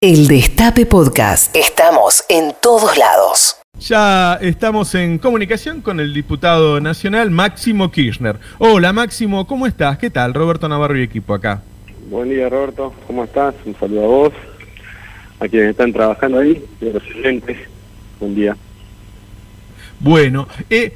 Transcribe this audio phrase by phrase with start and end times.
[0.00, 1.56] El Destape Podcast.
[1.56, 3.60] Estamos en todos lados.
[3.80, 8.36] Ya estamos en comunicación con el diputado nacional Máximo Kirchner.
[8.58, 9.98] Hola Máximo, ¿cómo estás?
[9.98, 10.34] ¿Qué tal?
[10.34, 11.62] Roberto Navarro y equipo acá.
[12.08, 13.56] Buen día Roberto, ¿cómo estás?
[13.64, 14.32] Un saludo a vos,
[15.40, 17.58] a quienes están trabajando ahí, y a los oyentes.
[18.20, 18.56] Buen día.
[19.98, 20.92] Bueno, eh,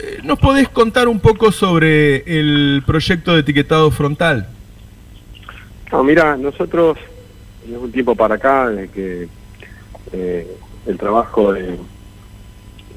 [0.00, 4.48] eh, ¿nos podés contar un poco sobre el proyecto de etiquetado frontal?
[5.92, 6.98] No, mira, nosotros
[7.68, 9.28] es un tiempo para acá de que
[10.12, 11.78] eh, el trabajo de,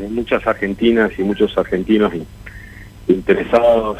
[0.09, 2.11] muchas argentinas y muchos argentinos
[3.07, 3.99] interesados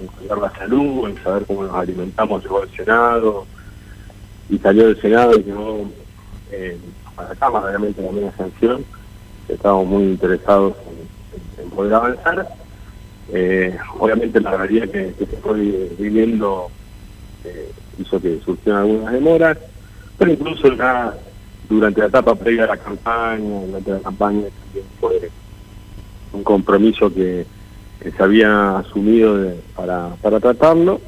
[0.00, 3.46] en cuidar la salud, en saber cómo nos alimentamos, llegó al Senado
[4.48, 5.90] y salió del Senado y llegó
[6.52, 6.78] eh,
[7.16, 8.84] a la Cámara, obviamente también la sanción.
[9.48, 10.74] Estamos muy interesados
[11.58, 12.48] en, poder avanzar.
[13.32, 15.54] Eh, obviamente la realidad que, que fue
[15.98, 16.70] viviendo
[17.44, 19.58] eh, hizo que surgieran algunas demoras
[20.18, 21.14] pero incluso ya
[21.68, 25.30] durante la etapa previa a la campaña, durante la campaña también fue
[26.32, 27.46] un compromiso que,
[27.98, 31.00] se había asumido para, para tratarlo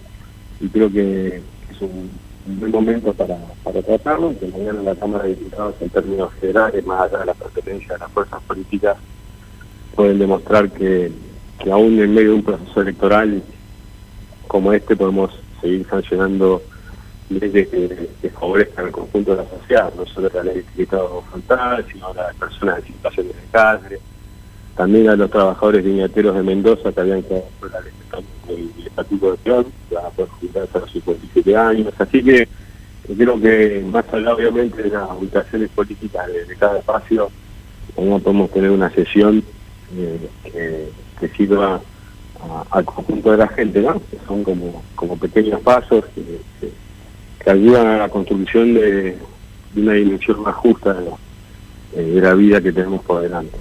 [0.60, 2.10] y creo que es un,
[2.58, 6.84] buen momento para, para tratarlo, que mañana en la Cámara de Diputados en términos generales,
[6.86, 8.96] más allá de la pertenencia de las fuerzas políticas,
[9.94, 11.12] pueden demostrar que,
[11.58, 13.42] que aún en medio de un proceso electoral
[14.48, 15.30] como este podemos
[15.60, 16.62] seguir sancionando
[17.30, 21.22] leyes que, que, favorezcan al conjunto de la sociedad, no solo la ley de etiquetado
[21.30, 24.00] frontal, sino a las personas en situación de
[24.76, 27.44] también a los trabajadores viñateros de Mendoza que habían quedado
[28.48, 32.48] ley del estatuto de peón, van a poder jubilarse a los 57 años, así que
[33.16, 37.28] creo que más allá obviamente de las ubicaciones políticas de, cada espacio,
[37.96, 39.42] no podemos tener una sesión
[39.96, 41.80] eh, que, que, sirva
[42.70, 43.94] al conjunto de la gente, ¿no?
[43.94, 46.04] que son como, como pequeños pasos
[47.50, 49.16] ayudan a la construcción de,
[49.76, 50.96] una dimensión más justa
[51.94, 53.56] eh, de la, vida que tenemos por delante.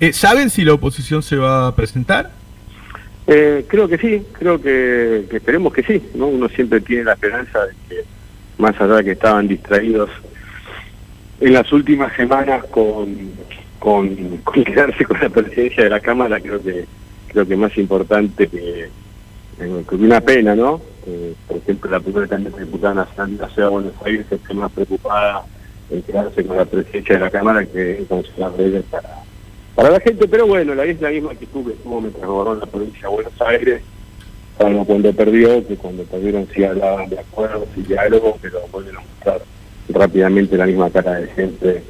[0.00, 2.32] Eh, ¿Saben si la oposición se va a presentar?
[3.26, 6.26] Eh, creo que sí, creo que, esperemos que sí, ¿no?
[6.26, 8.04] Uno siempre tiene la esperanza de que,
[8.58, 10.10] más allá de que estaban distraídos
[11.40, 13.16] en las últimas semanas con,
[13.78, 16.86] con, con quedarse con la presidencia de la Cámara, creo que
[17.34, 18.88] creo que más importante que,
[19.58, 20.80] que una pena, ¿no?
[21.06, 24.54] Eh, por ejemplo, la primera candidata diputada nacional de la Ciudad de Buenos Aires está
[24.54, 25.44] más preocupada
[25.90, 29.22] en quedarse con la presidencia de la Cámara que en conseguir leyes para,
[29.74, 32.66] para la gente, pero bueno, la es la misma que tuve, tuvo mientras gobernó la
[32.66, 33.82] provincia de Buenos Aires,
[34.56, 39.00] salvo cuando perdió, que cuando perdieron sí hablaban de acuerdos y diálogos, pero vuelven a
[39.00, 39.42] mostrar
[39.90, 41.82] rápidamente la misma cara de gente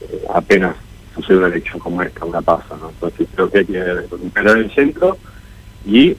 [0.00, 0.76] eh, apenas
[1.14, 2.88] sucede una elección como esta, una pasa, ¿no?
[2.88, 5.18] Entonces creo que hay que recuperar el centro
[5.84, 6.16] y eh,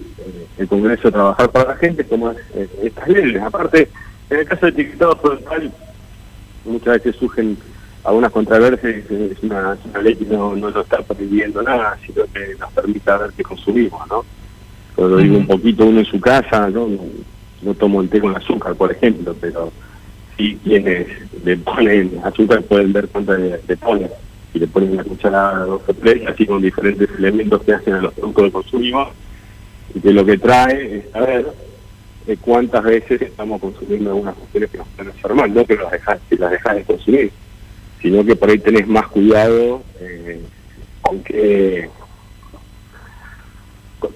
[0.58, 3.42] el Congreso trabajar para la gente como es, eh, estas leyes.
[3.42, 3.90] Aparte,
[4.30, 5.72] en el caso de etiquetado frontal,
[6.66, 7.58] muchas veces surgen
[8.04, 13.12] algunas controversias, es una, ley que no, no está prohibiendo nada, sino que nos permite
[13.12, 14.26] ver qué consumimos, ¿no?
[14.98, 16.88] Lo digo un poquito uno en su casa, ¿no?
[17.62, 19.72] No, tomo el té con azúcar, por ejemplo, pero
[20.38, 21.08] sí quienes
[21.44, 24.10] le ponen azúcar pueden ver cuánto le, ponen.
[24.52, 28.02] Si le ponen una cucharada, dos o tres, así con diferentes elementos que hacen a
[28.02, 29.08] los productos que consumimos,
[29.94, 31.46] y que lo que trae es saber
[32.42, 36.52] cuántas veces estamos consumiendo algunas cuestiones que nos están enfermando, no que las dejas, las
[36.52, 37.32] dejas de consumir,
[38.02, 40.42] sino que por ahí tenés más cuidado eh,
[41.02, 41.90] con que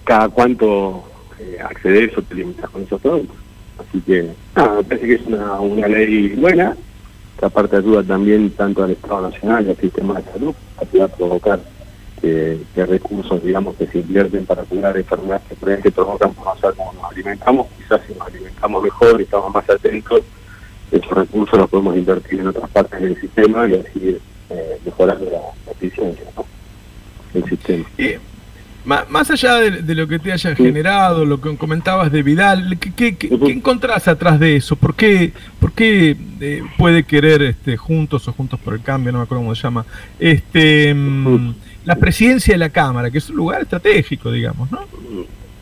[0.03, 1.03] cada cuánto
[1.39, 3.37] eh, accedes o te limitas con esos productos.
[3.77, 6.75] Así que, nada, me parece que es una, una ley buena,
[7.37, 10.55] que aparte ayuda también tanto al Estado Nacional y al sistema de salud,
[11.01, 11.59] a provocar
[12.21, 16.75] que, recursos, digamos, que se invierten para curar enfermedades que, que provocan por no saber
[16.75, 20.21] cómo nos alimentamos, quizás si nos alimentamos mejor y estamos más atentos,
[20.91, 24.17] esos recursos los podemos invertir en otras partes del sistema y así
[24.49, 26.23] eh, mejorando la, eficiencia
[27.33, 27.85] del sistema.
[29.09, 33.29] más allá de, lo que te haya generado, lo que comentabas de Vidal, ¿qué, qué,
[33.51, 34.77] encontrás atrás de eso?
[34.77, 39.19] ¿Por qué, por qué eh, puede querer este, Juntos o Juntos por el Cambio, no
[39.19, 39.85] me acuerdo cómo se llama,
[40.19, 41.53] este, mm,
[41.87, 44.81] la presidencia de la Cámara, que es un lugar estratégico, digamos, ¿no?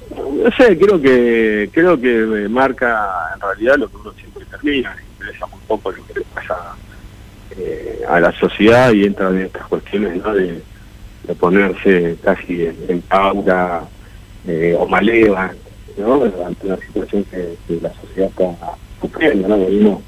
[0.10, 5.46] No sé, creo que creo que marca en realidad lo que uno siempre termina, interesa
[5.46, 6.76] un poco lo que le pasa
[7.56, 10.34] eh, a la sociedad y entra en estas cuestiones ¿no?
[10.34, 10.64] de,
[11.40, 13.84] ponerse casi en, pauta
[14.48, 15.52] eh, o maleva
[15.96, 16.24] ¿no?
[16.24, 18.56] ante una situación que, la sociedad está
[19.00, 20.02] sufriendo, ¿no?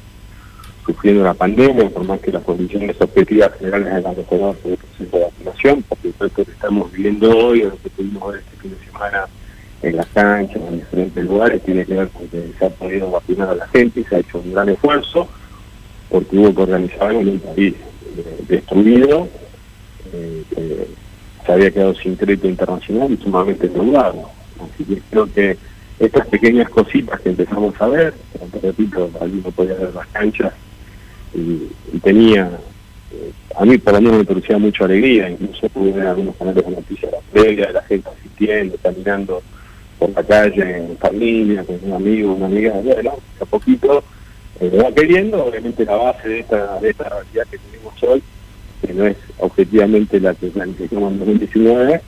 [0.88, 4.78] Sufriendo la pandemia, por más que las condiciones objetivas generales de la mejorado por el
[4.78, 8.72] proceso de vacunación, porque esto que estamos viviendo hoy, lo que pudimos ver este fin
[8.72, 9.26] de semana
[9.82, 13.50] en las canchas, en diferentes lugares, tiene que ver con que se ha podido vacunar
[13.50, 15.28] a la gente, se ha hecho un gran esfuerzo,
[16.10, 17.76] porque hubo que organizar en un país
[18.18, 19.28] eh, destruido,
[20.14, 20.88] eh,
[21.46, 24.30] se había quedado sin crédito internacional y sumamente endeudado.
[24.74, 25.58] Así que creo que
[26.00, 28.14] estas pequeñas cositas que empezamos a ver,
[28.62, 30.54] repito, alguien podía ver las canchas
[31.38, 32.50] y, tenía,
[33.12, 36.72] eh, a mí por lo me producía mucha alegría, incluso pude ver algunos canales de
[36.72, 39.42] noticias de la previa, de la gente asistiendo, caminando
[40.00, 44.04] por la calle en familia, con un amigo, una amiga, bueno, a poquito
[44.60, 48.24] eh, va queriendo, obviamente la base de esta, de esta realidad que tenemos hoy,
[48.82, 52.02] que no es objetivamente la que planificamos en 2019,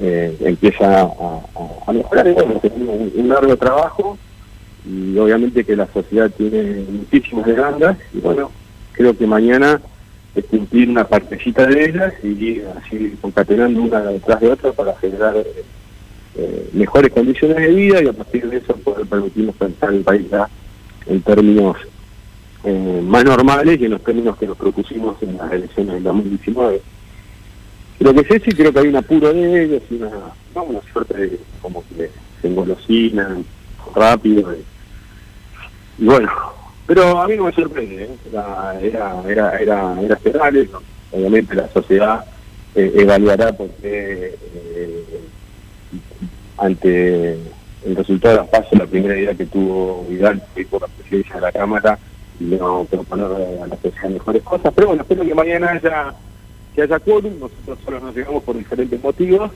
[0.00, 2.26] eh, empieza a, mejorar.
[2.26, 4.18] Y bueno, tenemos un, largo trabajo
[4.84, 8.50] y obviamente que la sociedad tiene muchísimas demandas y bueno,
[8.96, 9.80] creo que mañana
[10.34, 15.34] es cumplir una partecita de ellas y así concatenando una detrás de otra para generar
[16.36, 20.26] eh, mejores condiciones de vida y a partir de eso poder permitirnos pensar el país
[21.06, 21.76] en términos
[22.64, 26.82] eh, más normales y en los términos que nos propusimos en las elecciones del 2019.
[27.98, 30.10] Creo que eso y creo que hay un apuro de ellos y una,
[30.54, 32.10] una suerte de como que
[32.42, 33.44] se engolosinan
[33.94, 34.54] rápido.
[35.98, 36.30] Y, bueno,
[36.86, 38.10] pero a mí no me sorprende, ¿eh?
[38.30, 40.68] era, era, era, era, era esperable,
[41.12, 42.24] obviamente la sociedad
[42.74, 44.34] eh, evaluará porque
[46.58, 47.32] ante
[47.84, 51.36] el resultado de las pasos, la primera idea que tuvo Vidal fue por la presidencia
[51.36, 51.98] de la Cámara
[52.40, 53.26] no proponer
[53.62, 56.14] a la sociedad mejores cosas, pero bueno, espero que mañana haya
[56.74, 59.50] que haya quórum, nosotros solo nos llegamos por diferentes motivos,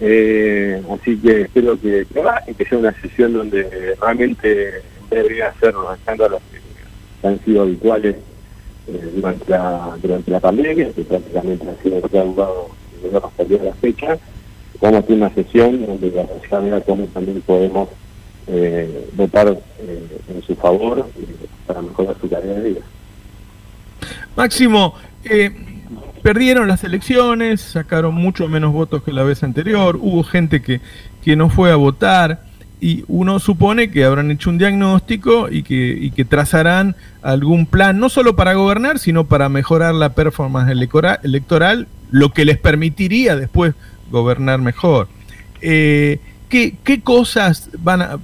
[0.00, 4.82] eh, así que espero que, que, que sea una sesión donde realmente
[5.14, 6.40] debería ser los escándalos
[7.20, 8.16] que han sido habituales
[8.88, 12.68] eh, durante, la, durante pandemia, que prácticamente ha sido reanudado
[13.24, 14.18] hasta la fecha,
[14.80, 17.88] vamos a tener una sesión donde la sociedad vea cómo también podemos
[18.48, 21.06] eh, votar eh, en su favor
[21.66, 22.80] para mejorar su calidad de vida.
[24.34, 24.94] Máximo,
[26.22, 30.80] perdieron las elecciones, sacaron mucho menos votos que la vez anterior, hubo gente que,
[31.22, 32.51] que no fue a votar
[32.82, 38.00] y uno supone que habrán hecho un diagnóstico y que, y que trazarán algún plan,
[38.00, 43.74] no solo para gobernar, sino para mejorar la performance electoral, lo que les permitiría después
[44.10, 45.06] gobernar mejor.
[45.60, 46.18] Eh,
[46.48, 48.18] ¿qué, ¿qué, cosas van a,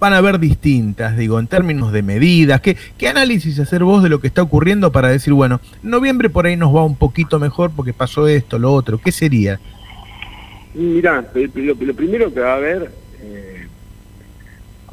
[0.00, 2.62] van a ver distintas, digo, en términos de medidas?
[2.62, 6.46] ¿Qué, ¿Qué análisis hacer vos de lo que está ocurriendo para decir, bueno, noviembre por
[6.46, 8.96] ahí nos va un poquito mejor porque pasó esto, lo otro?
[8.96, 9.60] ¿Qué sería?
[10.72, 13.03] Mirá, lo, primero que va a haber,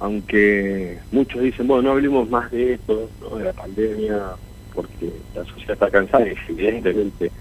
[0.01, 4.31] aunque muchos dicen, bueno, no hablemos más de esto, de la pandemia,
[4.73, 7.31] porque la sociedad está cansada, y evidentemente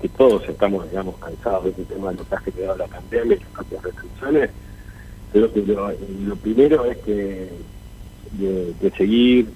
[0.00, 3.40] que todos estamos, digamos, cansados de este tema del mensaje que da la pandemia y
[3.40, 4.50] las propias restricciones,
[5.32, 7.50] Creo que lo, primero es que
[8.32, 9.48] de, seguir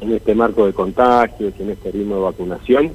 [0.00, 2.92] en este marco de contagios en este ritmo de vacunación,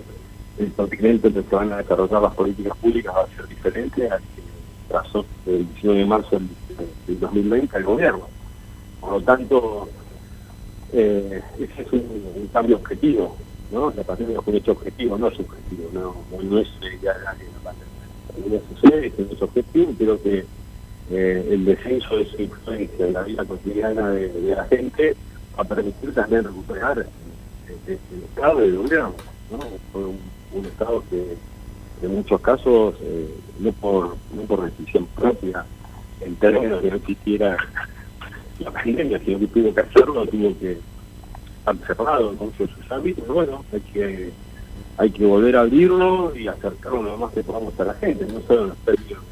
[0.60, 4.42] el continente donde se van a desarrollar las políticas públicas va a ser diferente que
[4.88, 6.40] trazó el 19 de marzo
[7.08, 8.28] del, 2020 el gobierno.
[9.00, 9.88] Por lo tanto,
[10.94, 13.36] eh, ese es un, cambio objetivo,
[13.72, 13.92] ¿no?
[13.96, 16.68] La pandemia es un hecho objetivo, no subjetivo, no, no, es
[17.02, 18.62] ya la pandemia.
[18.70, 20.46] Sucede, es objetivo creo que
[21.10, 25.16] eh, el descenso de su influencia en la vida cotidiana de, la gente
[25.58, 27.06] va a permitir también recuperar
[27.88, 29.14] el, estado de gobierno,
[29.50, 29.60] ¿no?
[29.92, 31.38] Fue un, estado que
[32.02, 35.66] en muchos casos, eh, no por no por decisión propia,
[36.22, 37.58] en términos de que no existiera
[38.60, 40.78] la pandemia, sino que tuvo que hacerlo, tuvo que
[41.60, 44.32] estar cerrado en muchos de sus ámbitos, bueno, hay que
[44.98, 48.42] hay que volver a abrirlo y acercarlo lo más que podamos a la gente, no
[48.48, 49.24] solo en los términos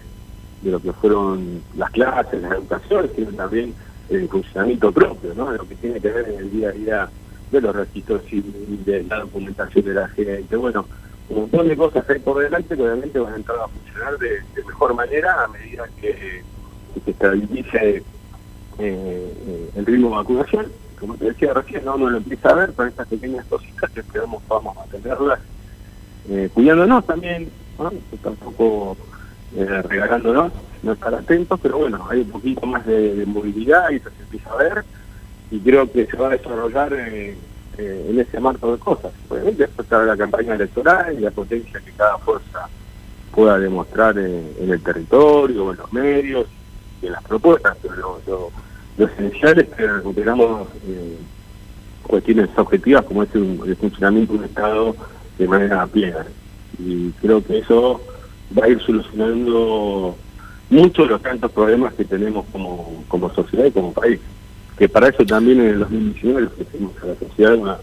[0.62, 3.74] de lo que fueron las clases, las educaciones, sino también
[4.10, 5.52] el funcionamiento propio, ¿no?
[5.52, 7.10] lo que tiene que ver en el día a día
[7.52, 10.56] de los registros civiles, de la documentación de la gente.
[10.56, 10.86] Bueno,
[11.30, 14.42] un montón de cosas hay por delante que obviamente van a entrar a funcionar de,
[14.66, 16.44] mejor manera a medida que,
[17.04, 18.04] se estabilice
[18.80, 20.72] eh, el ritmo de vacunación.
[21.00, 24.00] Como te decía recién, no uno lo empieza a ver con estas pequeñas cositas que
[24.00, 25.40] esperamos vamos a tenerlas
[26.30, 27.92] eh, cuidándonos también, ¿no?
[28.24, 28.98] tampoco
[29.56, 30.52] eh, regalándonos,
[30.82, 34.52] no estar atentos, pero bueno, hay un poquito más de, movilidad y eso se empieza
[34.52, 34.86] a ver
[35.52, 37.38] y creo que se va a desarrollar eh,
[37.78, 39.12] eh, en ese marco de cosas.
[39.30, 42.68] Obviamente después está la campaña electoral y la potencia que cada fuerza
[43.32, 46.48] pueda demostrar en, el territorio, en los medios
[47.02, 50.70] y en las propuestas, pero lo, esencial es que recuperamos
[52.04, 54.96] cuestiones objetivas como es el funcionamiento de un Estado
[55.38, 56.26] de manera plena.
[56.80, 58.02] Y creo que eso
[58.58, 60.16] va a ir solucionando
[60.70, 64.20] muchos de los tantos problemas que tenemos como, como sociedad y como país.
[64.78, 67.78] Que para eso también en el 2019 le ofrecimos a la sociedad una,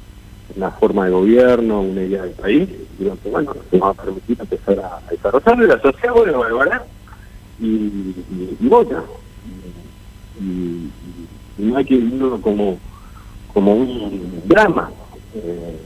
[0.57, 2.69] una forma de gobierno, una idea del país,
[2.99, 6.83] y que bueno, nos va a permitir empezar a, desarrollarlo, y la sociedad bueno, va
[7.61, 9.03] y, y, y vota.
[10.41, 10.91] Y,
[11.59, 12.79] no hay que vivirlo como,
[13.53, 14.91] como un drama,
[15.35, 15.79] eh,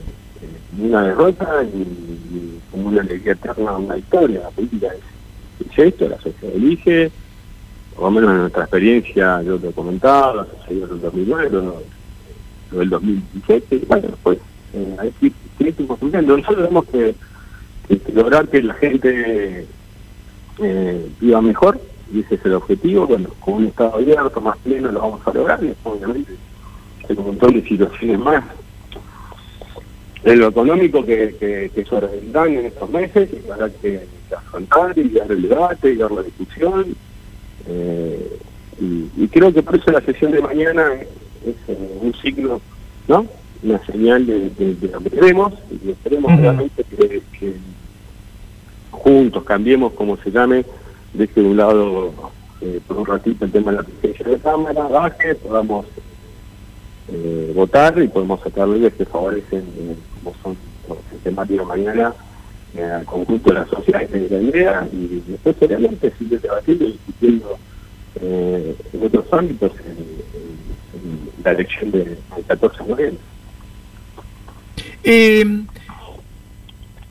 [0.78, 4.40] una derrota y, como una alegría eterna, una victoria.
[4.40, 7.10] La política es, es esto, la sociedad elige,
[7.96, 11.82] por lo menos en nuestra experiencia, yo te he comentado, en el 2009, lo,
[12.72, 14.38] lo del 2017, y bueno, pues
[14.74, 15.12] eh, ahí
[15.58, 17.14] Nosotros tenemos que,
[18.12, 19.66] lograr que la gente
[20.58, 21.80] eh, viva mejor,
[22.12, 23.06] y ese es el objetivo.
[23.06, 26.32] Bueno, con un Estado abierto, más pleno, lo vamos a lograr, y obviamente
[27.08, 28.44] hay un montón de situaciones más
[30.26, 35.30] en lo económico que, que, que en estos meses y habrá que, afrontar y dar
[35.30, 36.96] el debate y dar la discusión.
[37.68, 38.38] Eh,
[38.78, 42.60] y, creo que por eso la sesión de mañana es, eh, un signo,
[43.08, 43.26] ¿no?
[43.62, 44.50] una señal de,
[44.92, 45.54] lo que queremos
[45.84, 47.22] y esperemos realmente que,
[48.90, 50.64] juntos cambiemos como se llame,
[51.14, 52.12] deje de un lado
[52.60, 55.86] eh, por un ratito el tema de la presencia de cámara, baje, podamos
[57.08, 59.64] eh, votar y podemos sacar leyes que favorecen,
[60.22, 60.56] como son
[60.88, 62.14] los temáticos mañana,
[62.82, 67.58] al conjunto de la sociedad que idea y después seriamente sigue debatiendo y discutiendo
[68.20, 69.72] en otros ámbitos
[71.44, 73.20] la elección del 14 de noviembre.
[75.04, 75.64] Eh,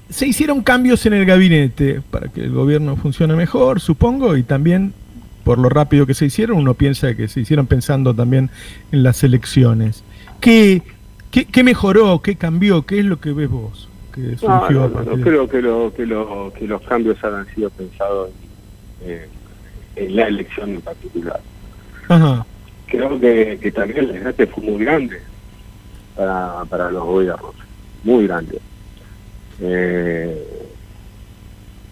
[0.09, 4.93] se hicieron cambios en el gabinete para que el gobierno funcione mejor, supongo, y también
[5.45, 8.49] por lo rápido que se hicieron, uno piensa que se hicieron pensando también
[8.91, 10.03] en las elecciones.
[10.41, 10.81] ¿Qué,
[11.31, 12.21] qué, mejoró?
[12.21, 12.85] ¿Qué cambió?
[12.85, 13.87] ¿Qué es lo que ves vos?
[14.15, 18.31] Que surgió no, creo que, lo, que, lo, que los cambios hayan sido pensados
[19.01, 19.27] en, eh,
[19.97, 21.41] en la elección en particular.
[22.87, 25.19] Creo que, que también el desgaste fue muy grande
[26.15, 27.55] para, para los gobiernos
[28.05, 28.61] muy grande.
[29.59, 30.69] Eh,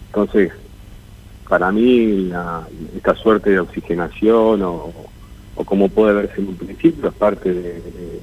[0.06, 0.52] entonces,
[1.48, 2.32] para mí,
[2.96, 4.92] esta suerte de oxigenación o,
[5.56, 8.20] como puede verse en un principio es parte de,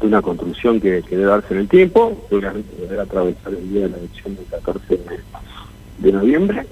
[0.00, 3.96] una construcción que, debe darse en el tiempo, seguramente debe atravesar el día de la
[3.98, 5.00] elección del 14
[5.98, 6.66] de, noviembre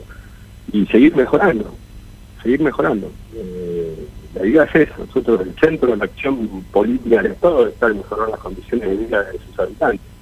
[0.73, 1.75] y seguir mejorando,
[2.43, 3.11] seguir mejorando.
[3.35, 7.95] Eh, la idea es nosotros el centro de la acción política del Estado es estar
[7.95, 10.15] mejorar las condiciones de vida de sus habitantes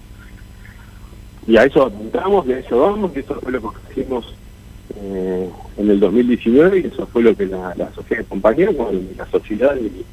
[1.46, 4.34] y a eso apuntamos, y a eso vamos, y eso fue lo que hicimos
[4.96, 9.76] eh, en el 2019 y eso fue lo que la, sociedad acompañó, con la sociedad
[9.76, 10.04] y,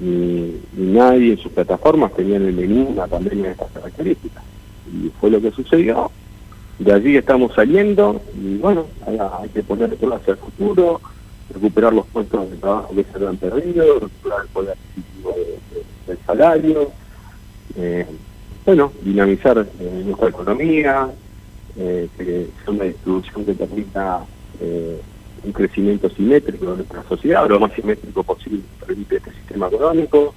[0.00, 4.42] nadie en sus plataformas tenía en menú una pandemia de estas características.
[4.92, 6.10] Y fue lo que sucedió.
[6.78, 11.00] De allí estamos saliendo y bueno, hay que poner todo hacia el futuro,
[11.52, 15.34] recuperar los puestos de trabajo que se habían perdido, recuperar el poder adquisitivo
[16.06, 16.90] del salario.
[17.76, 18.06] Eh,
[18.64, 21.10] bueno, dinamizar eh, nuestra economía,
[21.76, 24.24] eh, que sea una distribución que permita
[24.60, 25.00] eh,
[25.44, 30.34] un crecimiento simétrico de nuestra sociedad, lo más simétrico posible que permite este sistema económico,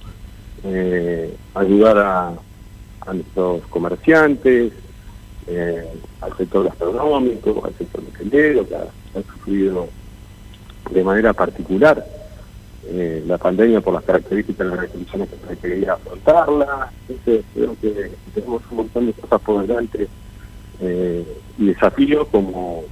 [1.54, 2.32] ayudar a,
[3.12, 4.72] nuestros comerciantes,
[6.20, 9.88] al sector gastronómico, al sector hotelero, que ha sufrido
[10.90, 12.04] de manera particular
[12.88, 16.92] eh, la pandemia por las características de las restricciones que requería afrontarla.
[17.08, 20.08] Entonces, creo que tenemos un montón de cosas por delante
[20.80, 21.26] eh,
[21.58, 22.84] y desafíos como,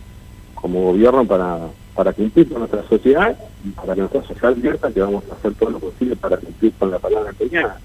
[0.56, 5.00] como gobierno para, para cumplir con nuestra sociedad y para que nuestra sociedad abierta que
[5.00, 7.78] vamos a hacer todo lo posible para cumplir con la palabra empeñada.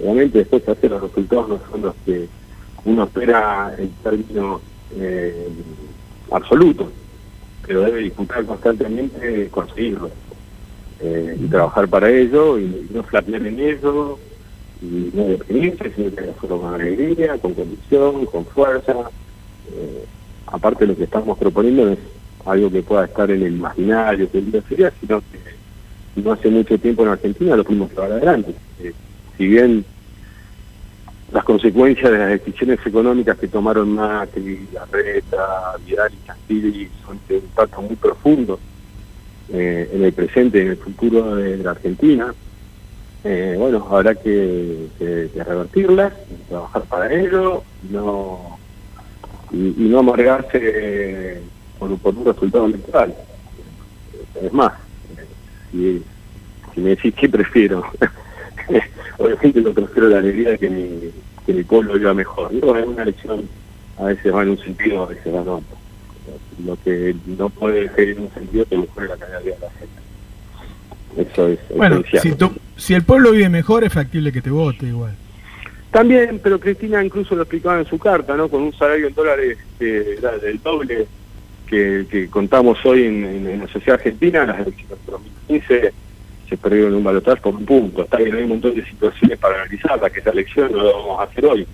[0.00, 2.28] Obviamente después de hacer los resultados no son los que
[2.84, 4.62] uno espera en términos
[4.96, 5.48] eh,
[6.30, 6.88] absolutos,
[7.66, 10.10] pero debe disputar constantemente conseguirlo
[11.00, 14.18] eh, y trabajar para ello y no flaquear en ello
[14.80, 18.94] y no deprimirse, sino que hacerlo con alegría, con convicción, con fuerza.
[19.74, 20.04] Eh,
[20.46, 21.98] aparte lo que estamos proponiendo es
[22.46, 26.78] algo que pueda estar en el imaginario que día sería, sino que no hace mucho
[26.78, 28.54] tiempo en Argentina lo fuimos llevar adelante.
[28.80, 28.92] Eh,
[29.36, 29.84] si bien
[31.32, 37.36] las consecuencias de las decisiones económicas que tomaron Macri, Larreta, Vidal y Castillo son de
[37.36, 38.60] impacto muy profundo
[39.50, 42.34] eh, en el presente y en el futuro de, la Argentina.
[43.24, 44.88] Eh, bueno, habrá que,
[45.34, 46.12] revertirlas,
[46.48, 48.58] trabajar para ello no,
[49.52, 51.40] y, no amargarse
[51.88, 53.14] por, un resultado electoral.
[54.42, 54.72] Es más,
[55.70, 56.02] si,
[56.76, 57.84] me decís qué prefiero,
[59.18, 61.10] obviamente lo prefiero la alegría de que mi,
[61.46, 62.52] que mi pueblo viva mejor.
[62.52, 63.48] No, es una elección,
[63.98, 65.82] a veces va en un sentido, a veces va en otro
[66.64, 71.30] lo que no puede ser en un sentido que mejore la calidad de la gente.
[71.30, 72.34] Eso es bueno, si,
[72.76, 75.14] si el pueblo vive mejor, es factible que te vote igual.
[75.90, 78.48] También, pero Cristina incluso lo explicaba en su carta, ¿no?
[78.48, 81.06] Con un salario en dólares era del doble
[81.72, 85.92] que, contamos hoy en, la sociedad argentina, las elecciones de 2015
[86.48, 88.04] se perdieron un balotaje por un punto.
[88.04, 91.20] Está bien, hay un montón de situaciones para analizar, que esta elección no lo vamos
[91.20, 91.66] a hacer hoy.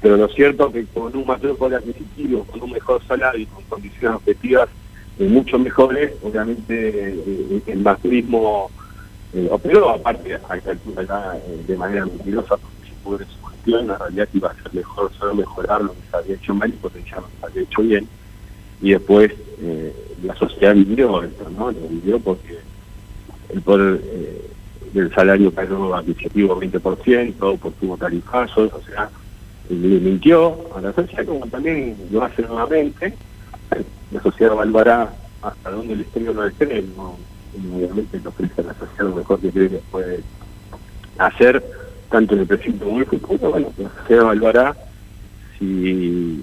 [0.00, 3.46] Pero lo cierto es que con un mayor poder adquisitivo, con un mejor salario y
[3.46, 4.68] con condiciones objetivas
[5.18, 8.70] eh, mucho mejores, obviamente eh, el macrismo
[9.34, 14.28] eh, operó, aparte a altura de manera mentirosa, porque se puede su gestión, en realidad
[14.32, 17.26] iba a ser mejor, solo mejorar lo que se había hecho mal y potenciar lo
[17.26, 18.08] que se había hecho bien.
[18.80, 19.32] Y después
[20.22, 21.72] la sociedad vivió esto, ¿no?
[21.72, 22.58] Lo vivió porque
[23.52, 24.00] el poder
[24.92, 29.10] del salario cayó adquisitivo 20%, por tuvo tarifazos, o sea,
[29.68, 33.14] le mintió a la sociedad, como también lo hace nuevamente.
[34.12, 37.16] La sociedad evaluará hasta dónde el exterior no cree, no,
[37.74, 40.20] obviamente lo ofrece a la sociedad lo mejor que cree puede
[41.18, 41.62] hacer,
[42.10, 43.50] tanto en el como en el futuro.
[43.50, 44.76] Bueno, la sociedad evaluará
[45.58, 46.42] si,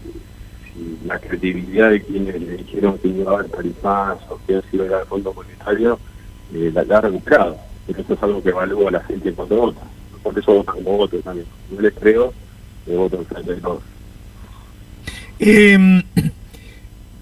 [1.06, 5.06] la credibilidad de quienes le dijeron que iba a haber tarifas o que sido el
[5.06, 6.00] Fondo Monetario
[6.54, 7.58] eh, la, ha recuperado.
[7.86, 9.82] Pero eso es algo que evalúa la gente cuando vota.
[10.22, 11.48] Por eso votan como voto también.
[11.70, 12.34] No les creo
[12.86, 13.24] de voto
[15.40, 16.04] Eh,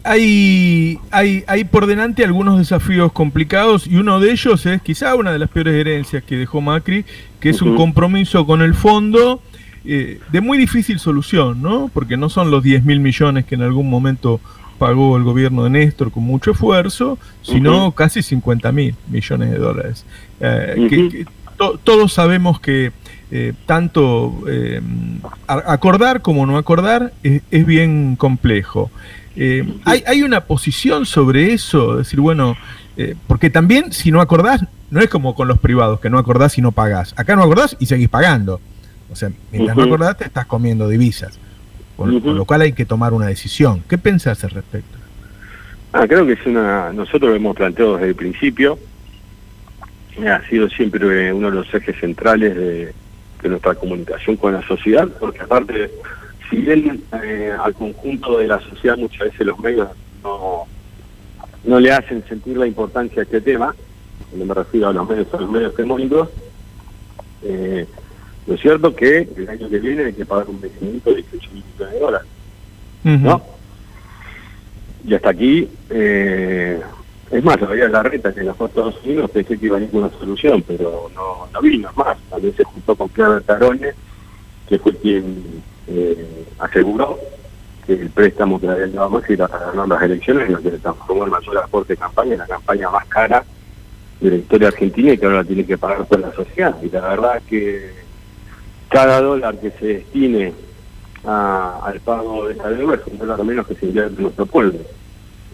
[0.04, 5.32] hay, hay, hay por delante algunos desafíos complicados y uno de ellos es quizá una
[5.32, 7.06] de las peores herencias que dejó Macri,
[7.40, 9.42] que es un compromiso con el fondo
[9.86, 11.90] eh, de muy difícil solución, ¿no?
[11.94, 14.40] Porque no son los 10 mil millones que en algún momento
[14.78, 20.06] pagó el gobierno de Néstor con mucho esfuerzo, sino casi 50 mil millones de dólares.
[20.40, 21.26] Eh, que,
[21.84, 22.92] todos sabemos que
[23.34, 24.82] eh, tanto eh,
[25.48, 28.92] acordar como no acordar es, bien complejo.
[29.38, 31.98] Eh, hay, hay, una posición sobre eso?
[31.98, 32.58] Decir, bueno,
[33.28, 36.62] porque también si no acordás, no es como con los privados, que no acordás y
[36.62, 37.14] no pagás.
[37.16, 38.60] Acá no acordás y seguís pagando.
[39.12, 41.40] O sea, mientras no acordás te estás comiendo divisas.
[41.98, 43.84] Con, lo cual hay que tomar una decisión.
[43.88, 44.98] ¿Qué pensás al respecto?
[45.94, 46.92] Ah, creo que es una...
[46.94, 48.80] Nosotros lo hemos planteado desde el principio.
[50.26, 52.94] Ha sido siempre uno de los ejes centrales de,
[53.42, 55.92] de nuestra comunicación con la sociedad, porque aparte,
[56.50, 59.90] si bien eh, al conjunto de la sociedad muchas veces los medios
[60.24, 60.66] no,
[61.64, 63.76] no le hacen sentir la importancia a este tema,
[64.30, 66.30] cuando me refiero a los medios, a los medios hegemónicos,
[67.44, 67.88] eh,
[68.48, 71.64] lo cierto que el año que viene hay que pagar un vencimiento de 18 mil
[71.64, 72.28] millones de dólares.
[73.04, 73.42] ¿No?
[75.06, 76.80] Y hasta aquí eh,
[77.32, 79.90] es más, todavía la reta que en los Estados Unidos pensé que iba a ir
[79.94, 82.18] una solución, pero no, no vino, es más.
[82.30, 83.94] También se juntó con Clara Tarone,
[84.68, 87.18] que fue quien eh, aseguró
[87.86, 91.24] que el préstamo que había llevado más iba a ganar las elecciones, lo que transformó
[91.24, 93.46] el mayor aporte de campaña, la campaña más cara
[94.20, 96.76] de la historia argentina y que ahora tiene que pagar toda la sociedad.
[96.84, 97.92] Y la verdad que
[98.92, 100.54] cada dólar que se destine
[101.24, 104.80] al pago de esa deuda es un dólar menos que se invierte en nuestro pueblo.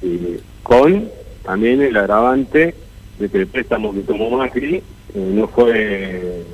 [0.02, 1.08] Y con
[1.44, 2.74] también el agravante
[3.20, 6.46] de que el préstamo que tomó Macri eh, no fue eh,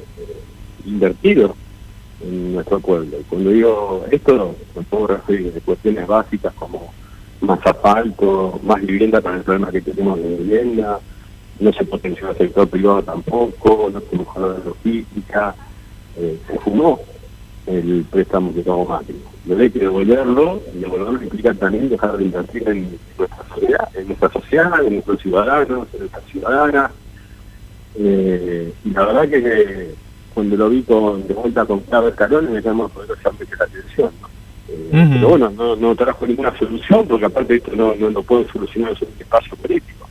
[0.86, 1.56] invertido
[2.22, 3.18] en nuestro pueblo.
[3.30, 6.94] Cuando digo esto, me puedo referir a cuestiones básicas como
[7.42, 11.00] más asfalto, más vivienda para el problema que tenemos de vivienda,
[11.60, 15.56] no se potenció el sector privado tampoco, no se mejoró la logística,
[16.18, 17.00] eh, se fumó
[17.66, 19.16] el préstamo que tomó Macri.
[19.46, 24.08] Yo hay que devolverlo, y devolverlo implica también dejar de invertir en nuestra sociedad, en
[24.08, 26.92] nuestra sociedad, en nuestros ciudadanos, en nuestras ciudadanas.
[27.96, 29.96] Eh, y la verdad que
[30.34, 34.12] cuando lo vi con, de vuelta con Claver Carón me llamó poderosamente la atención.
[34.70, 38.48] Eh, pero bueno, no, no trajo ninguna solución, porque aparte esto no, no lo puede
[38.48, 40.08] solucionar en un espacio político,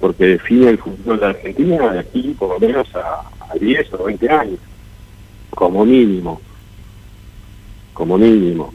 [0.00, 3.94] porque define el futuro de la Argentina de aquí por lo menos a, a 10
[3.94, 4.58] o 20 años,
[5.54, 6.40] como mínimo
[7.92, 8.72] como mínimo.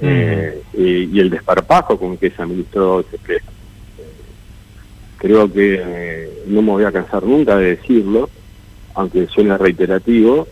[0.00, 0.06] Mm.
[0.06, 3.56] Eh, y, el desparpajo con que se administró ese préstamo.
[5.18, 8.30] creo que eh, no me voy a cansar nunca de decirlo,
[8.94, 10.46] aunque suene reiterativo,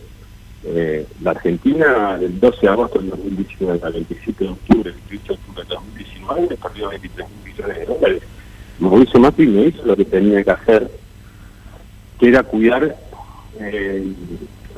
[0.63, 5.23] eh, la Argentina del 12 de agosto del 2019 al 27 de octubre, el 28
[5.25, 8.23] de octubre del 2019, perdió 23 millones de dólares.
[8.79, 10.91] Mauricio Macri no hizo lo que tenía que hacer,
[12.19, 12.95] que era cuidar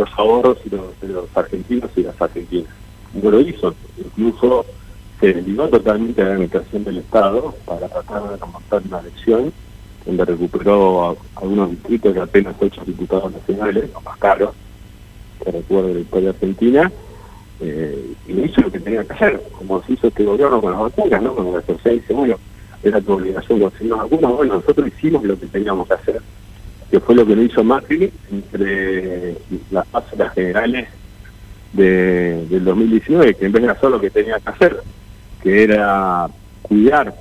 [0.02, 2.74] los ahorros de los argentinos y las argentinas
[3.14, 4.66] no lo hizo, incluso
[5.20, 9.54] se desligó totalmente de la administración del Estado para tratar de remontar una elección
[10.06, 14.52] donde recuperó algunos distritos de apenas ocho diputados nacionales, los más caros,
[15.44, 16.92] que recuerdo de la historia argentina,
[17.60, 20.82] eh, y hizo lo que tenía que hacer, como se hizo este gobierno con las
[20.82, 21.36] vacunas, ¿no?
[21.36, 22.38] Cuando la sociedad dice, bueno,
[22.82, 26.22] era tu obligación conseguir las vacunas, bueno, nosotros hicimos lo que teníamos que hacer,
[26.92, 29.38] que fue lo que no hizo Macri entre
[29.72, 30.90] las pasos generales
[31.72, 34.84] de, del 2019, que en vez de hacer lo que tenía que hacer,
[35.42, 36.28] que era
[36.62, 37.16] cuidar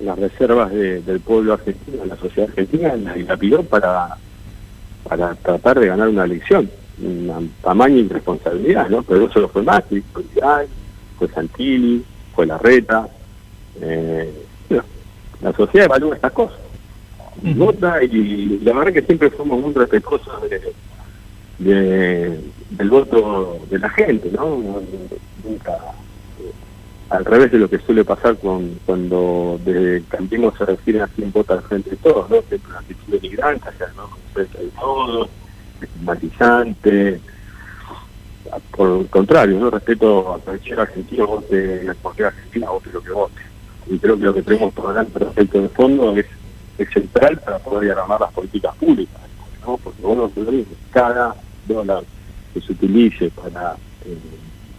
[0.00, 4.16] las reservas del pueblo argentino, la sociedad argentina, la pidió para,
[5.06, 6.70] para tratar de ganar una elección.
[6.98, 9.02] Una tamaña irresponsabilidad, ¿no?
[9.02, 10.66] Pero eso lo fue Macri, fue Vidal,
[11.18, 12.02] fue Santilli,
[12.34, 13.06] fue Larreta.
[13.82, 14.32] Eh,
[15.42, 16.58] la sociedad evalúa estas cosas.
[17.42, 20.42] Vota y la verdad que siempre fuimos muy respetuosos
[21.58, 24.82] de, del voto de la gente, ¿no?
[25.44, 25.78] Nunca
[27.08, 31.30] al revés de lo que suele pasar con, cuando de Campiemos se refiere a quién
[31.32, 32.42] vota al frente de todos, ¿no?
[32.48, 34.08] Siempre una actitud denigrante hacia ¿no?
[34.32, 35.28] frente de todos,
[35.80, 37.20] estigmatizante.
[38.76, 43.10] Por el contrario, no respeto a cualquier argentino vote, a cualquier argentina vote lo que
[43.10, 43.42] vote.
[43.88, 46.26] Y creo que lo que tenemos por delante respecto de fondo es,
[46.78, 49.20] es central para poder diagramar las políticas públicas,
[49.66, 49.76] ¿no?
[49.78, 50.30] Porque bueno,
[50.90, 51.34] cada
[51.66, 52.04] dólar
[52.52, 54.18] que se utilice para eh,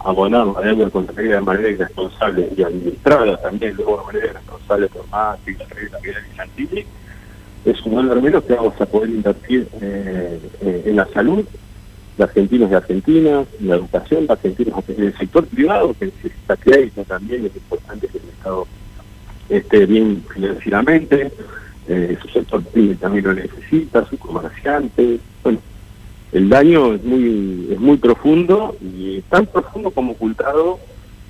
[0.00, 5.08] abonar la deuda contraída de manera irresponsable y administrada también luego de manera irresponsable por
[5.08, 6.20] más y la regla que era
[7.64, 11.44] es un dólar menos que vamos a poder invertir eh, eh, en la salud
[12.16, 16.56] de argentinos y argentinas, en la educación de argentinos en el sector privado que necesita
[16.56, 18.66] crédito también, es importante que el Estado
[19.48, 21.30] esté bien financieramente,
[21.88, 22.62] eh, su sector
[23.00, 25.58] también lo necesita, sus comerciantes, bueno,
[26.32, 30.78] el daño es muy es muy profundo y tan profundo como ocultado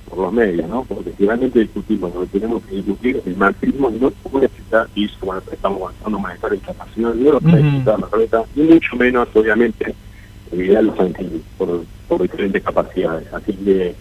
[0.09, 0.83] por los medios, ¿no?
[0.83, 5.05] Porque si realmente discutimos lo que tenemos que discutir, el marxismo no puede aceptar, y
[5.05, 9.27] eso cuando estamos avanzando monetario internacional, no lo puede aceptar la reta, y mucho menos,
[9.33, 9.95] obviamente,
[10.51, 13.31] evitar los antiguos por, por diferentes capacidades.
[13.33, 13.95] Así que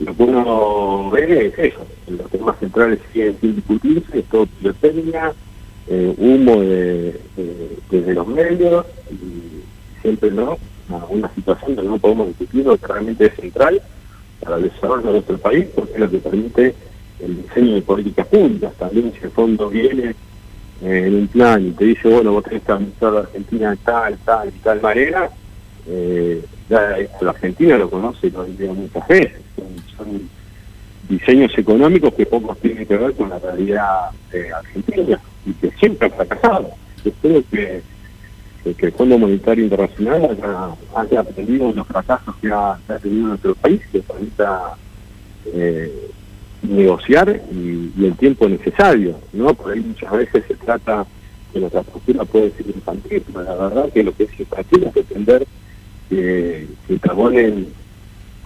[0.00, 5.32] lo que uno ve es eso, los temas centrales siguen sin discutirse, es todo pirotecnia,
[5.88, 7.20] eh, humo de,
[7.90, 9.62] desde los medios, y
[10.02, 10.58] siempre no,
[11.08, 13.80] una situación que no podemos discutir, que realmente es central
[14.40, 16.74] para el desarrollo de nuestro país, porque es lo que permite
[17.20, 18.72] el diseño de políticas públicas.
[18.74, 20.14] También si el fondo viene
[20.82, 23.76] eh, en un plan y te dice, bueno, vos tenés que administrar la Argentina de
[23.78, 25.30] tal, tal y tal manera,
[25.86, 29.40] eh, ya la Argentina lo conoce y lo dicho muchas veces.
[29.96, 30.40] Son,
[31.08, 34.10] diseños económicos que pocos tienen que ver con la realidad
[34.54, 36.70] argentina y que siempre han fracasado.
[37.04, 37.82] Yo creo que
[38.62, 40.36] que el Fondo Monetario Internacional
[40.94, 44.74] haya, aprendido los fracasos que ha, tenido nuestro país, que permita
[45.46, 46.10] eh,
[46.62, 49.54] negociar y, el tiempo necesario, ¿no?
[49.54, 51.06] Por ahí muchas veces se trata
[51.52, 54.92] que nuestra postura puede ser infantil, pero la verdad que lo que es infantil es
[54.92, 55.46] pretender
[56.08, 57.68] que, que carbonen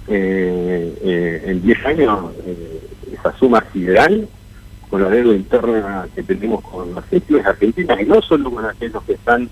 [0.06, 2.32] eh, eh, en 10 años
[3.12, 4.28] esa suma sideral
[4.88, 9.02] con la deuda interna que tenemos con las gestiones argentinas y no solo con aquellos
[9.04, 9.48] que están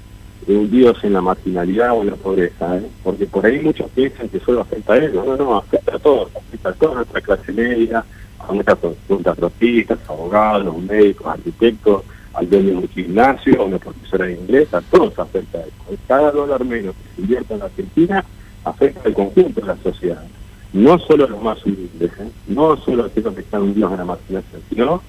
[0.47, 2.87] hundidos en la marginalidad o en la pobreza, ¿eh?
[3.03, 6.35] porque por ahí muchos piensan que solo afecta a ellos, no, no, afecta a todos,
[6.35, 8.05] afecta a toda nuestra clase media,
[8.38, 12.03] a nuestras contratistas, abogados, médicos, arquitectos,
[12.35, 16.03] al dueño de un gimnasio, a una profesora de inglés, a todos afecta a eso.
[16.09, 18.25] Cada dólar menos que se invierta en la Argentina
[18.64, 20.25] afecta al conjunto de la sociedad,
[20.73, 22.29] no solo a los más humildes, ¿eh?
[22.49, 25.03] no solo a aquellos que están hundidos en la marginación, sino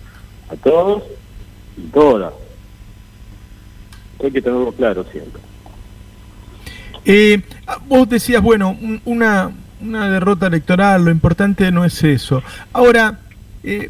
[0.50, 1.04] a todos
[1.78, 2.34] y todas
[4.24, 5.42] hay que tenerlo claro siempre.
[7.06, 7.42] Eh,
[7.90, 9.52] vos decías, bueno, una,
[9.82, 12.42] una derrota electoral, lo importante no es eso.
[12.72, 13.20] Ahora,
[13.64, 13.90] eh,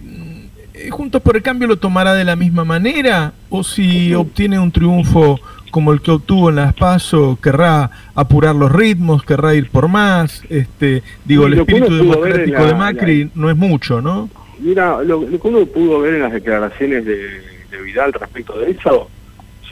[0.90, 3.34] ¿Juntos por el Cambio lo tomará de la misma manera?
[3.50, 5.40] ¿O si obtiene un triunfo
[5.70, 10.42] como el que obtuvo en las PASO, querrá apurar los ritmos, querrá ir por más?
[10.50, 14.30] Este, digo, el espíritu democrático de Macri no es mucho, ¿no?
[14.60, 19.10] Mira, lo, que uno pudo ver en las declaraciones de, de Vidal respecto de eso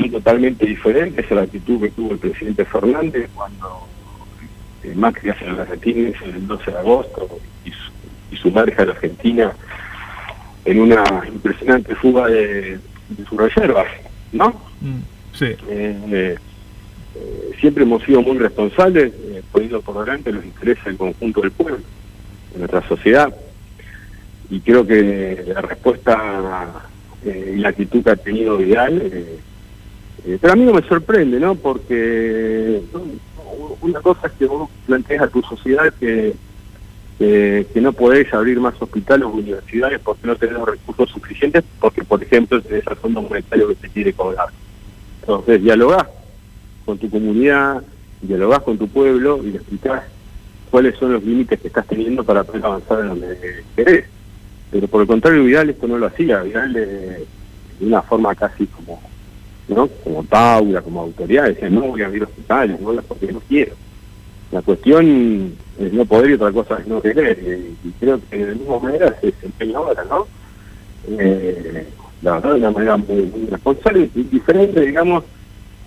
[0.10, 3.88] totalmente diferentes a la actitud que tuvo el presidente Fernández cuando
[4.84, 7.92] eh, Macri hace la retines el 12 de agosto y su,
[8.32, 9.54] y su marcha a la Argentina
[10.66, 12.80] en una impresionante fuga de,
[13.28, 13.88] sus reservas,
[14.32, 14.50] ¿no?
[14.80, 15.00] Mm,
[15.34, 15.46] sí.
[15.68, 16.38] Eh, eh,
[17.60, 19.12] siempre hemos sido muy responsables,
[19.52, 21.80] poniendo por delante los intereses del conjunto del pueblo,
[22.54, 23.36] de nuestra sociedad.
[24.52, 26.84] Y creo que la respuesta
[27.26, 29.02] y la actitud que ha tenido Vidal
[30.26, 31.56] eh, pero a mí no me sorprende, ¿no?
[31.56, 32.82] Porque
[33.82, 36.36] una cosa es que vos plantees a tu sociedad que,
[37.18, 42.04] que, no podés abrir más hospitales o universidades porque no tenés los recursos suficientes, porque,
[42.04, 44.50] por ejemplo, tenés el fondo monetario que te quiere cobrar.
[45.22, 46.08] Entonces, dialogás
[46.86, 47.82] con tu comunidad,
[48.22, 50.04] dialogás con tu pueblo y le explicás
[50.70, 54.06] cuáles son los límites que estás teniendo para poder avanzar en donde querés.
[54.72, 56.42] Pero por el contrario, Vidal esto no lo hacía.
[56.42, 57.26] Vidal, de
[57.82, 59.00] una forma casi como
[59.68, 59.88] ¿no?
[60.04, 63.74] Como Paula, como autoridad, decían, no voy a abrir hospitales, no porque no quiero.
[64.52, 67.40] La cuestión es no poder y otra cosa es no querer.
[67.84, 70.28] Y, creo que de la misma manera se desempeña ahora, ¿no?
[71.08, 71.88] Eh,
[72.22, 75.24] la verdad, de una manera muy, responsable y diferente, digamos,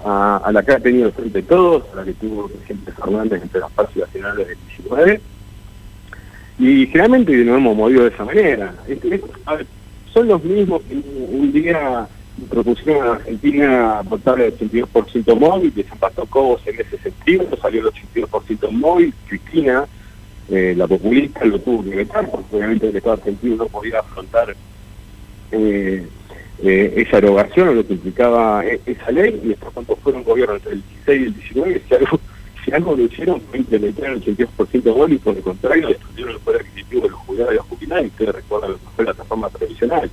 [0.05, 3.71] a, la que ha tenido frente todos, a la que tuvo presidente Fernández entre las
[3.73, 5.21] partes nacionales del 19.
[6.59, 8.75] Y generalmente nos hemos movido de esa manera.
[10.13, 12.07] son los mismos que un día
[12.49, 17.81] propusieron a Argentina votar el 82% móvil, que se empató Cobos en ese sentido, salió
[17.81, 19.85] el 82% móvil, Cristina,
[20.51, 24.55] eh, la populista, lo tuvo que vetar, porque obviamente el Estado argentino no podía afrontar
[25.53, 26.07] eh,
[26.63, 30.57] eh, esa erogación o lo que implicaba e, esa ley, y después cuando fueron gobierno
[30.57, 32.21] entre el 16 y el 19, si algo,
[32.65, 36.61] si algo lo hicieron fue implementar el 82% móvil, por el contrario, destruyeron el poder
[36.63, 39.51] adquisitivo de los jubilados y los jubilados, y ustedes recuerdan lo que fue la plataforma
[39.51, 40.11] tradicional.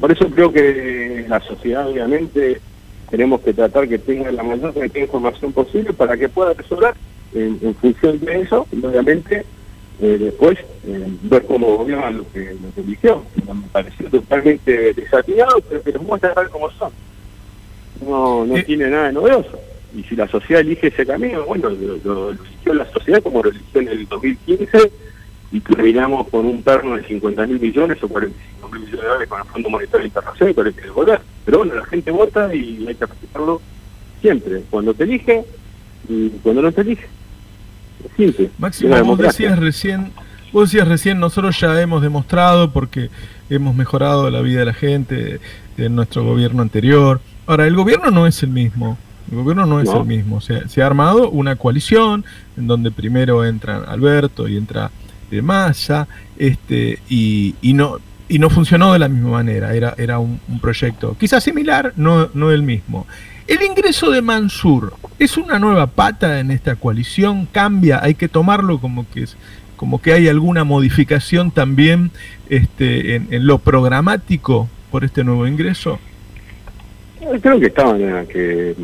[0.00, 2.60] Por eso creo que la sociedad, obviamente,
[3.10, 6.94] tenemos que tratar que tenga la mayor cantidad de información posible para que pueda resolver
[7.34, 9.44] en, función de eso, y obviamente
[10.00, 13.22] eh, después eh, ver cómo gobierna lo que, lo que eligió.
[13.46, 16.92] Me pareció totalmente desatinado, pero que los muestra tal como son.
[18.06, 19.58] No, no tiene nada de novedoso.
[19.94, 23.80] Y si la sociedad elige ese camino, bueno, lo, eligió la sociedad como lo eligió
[23.80, 24.90] en el 2015
[25.52, 29.28] y terminamos con un perno de 50 mil millones o 45 mil millones de dólares
[29.28, 31.20] con el Fondo Monetario Internacional y hay que devolver.
[31.44, 33.62] Pero bueno, la gente vota y hay que respetarlo
[34.20, 35.44] siempre, cuando te elige
[36.08, 37.06] y cuando no te elige.
[38.16, 38.50] Simple.
[38.58, 40.12] Máximo, vos decías recién,
[40.52, 43.10] vos decías recién, nosotros ya hemos demostrado porque
[43.48, 45.40] hemos mejorado la vida de la gente
[45.76, 47.20] en nuestro gobierno anterior.
[47.46, 48.98] Ahora, el gobierno no es el mismo.
[49.30, 50.40] El gobierno no es el mismo.
[50.40, 52.24] Se, se ha armado una coalición
[52.56, 54.90] en donde primero entran Alberto y entra
[55.30, 56.06] de Massa,
[56.38, 61.16] este, y, y, no, y no funcionó de la misma manera, era, era un, proyecto
[61.18, 63.06] quizás similar, no, no el mismo.
[63.46, 68.78] El ingreso de Mansur es una nueva pata en esta coalición, cambia, hay que tomarlo
[68.80, 69.36] como que es
[69.76, 72.12] como que hay alguna modificación también
[72.48, 75.98] este, en, lo programático por este nuevo ingreso.
[77.42, 78.74] Creo que estaban, que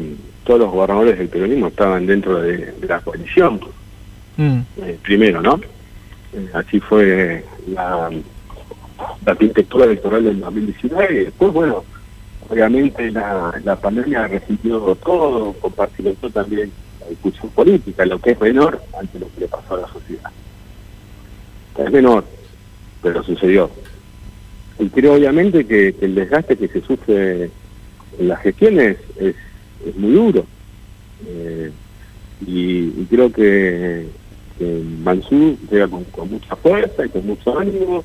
[0.51, 3.61] todos los gobernadores del peronismo estaban dentro de, la coalición.
[4.37, 4.59] Mm.
[4.79, 5.61] Eh, primero, ¿no?
[6.33, 8.11] Eh, así fue la,
[9.25, 11.85] la arquitectura electoral del 2019 y después, bueno,
[12.49, 18.83] obviamente la, la pandemia resistió todo, compartimentó también la discusión política, lo que es menor
[18.99, 20.33] ante lo que le pasó a la sociedad.
[21.79, 22.25] Es menor,
[23.01, 23.71] pero sucedió.
[24.81, 27.53] Y creo obviamente que, el desgaste que se sufre
[28.19, 29.37] en las gestiones es,
[29.87, 30.45] es muy duro.
[31.27, 31.71] Eh,
[32.47, 34.07] y, creo que,
[34.59, 34.83] que
[35.71, 38.03] llega con, mucha fuerza y con mucho ánimo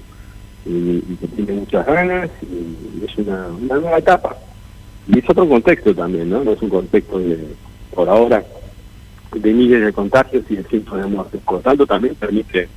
[0.66, 4.36] y, que tiene muchas ganas y, es una, nueva etapa.
[5.08, 6.44] Y es otro contexto también, ¿no?
[6.44, 7.38] No es un contexto de,
[7.94, 8.44] por ahora,
[9.34, 11.42] de miles de contagios y de cientos de muertes.
[11.42, 12.68] Por tanto, también permite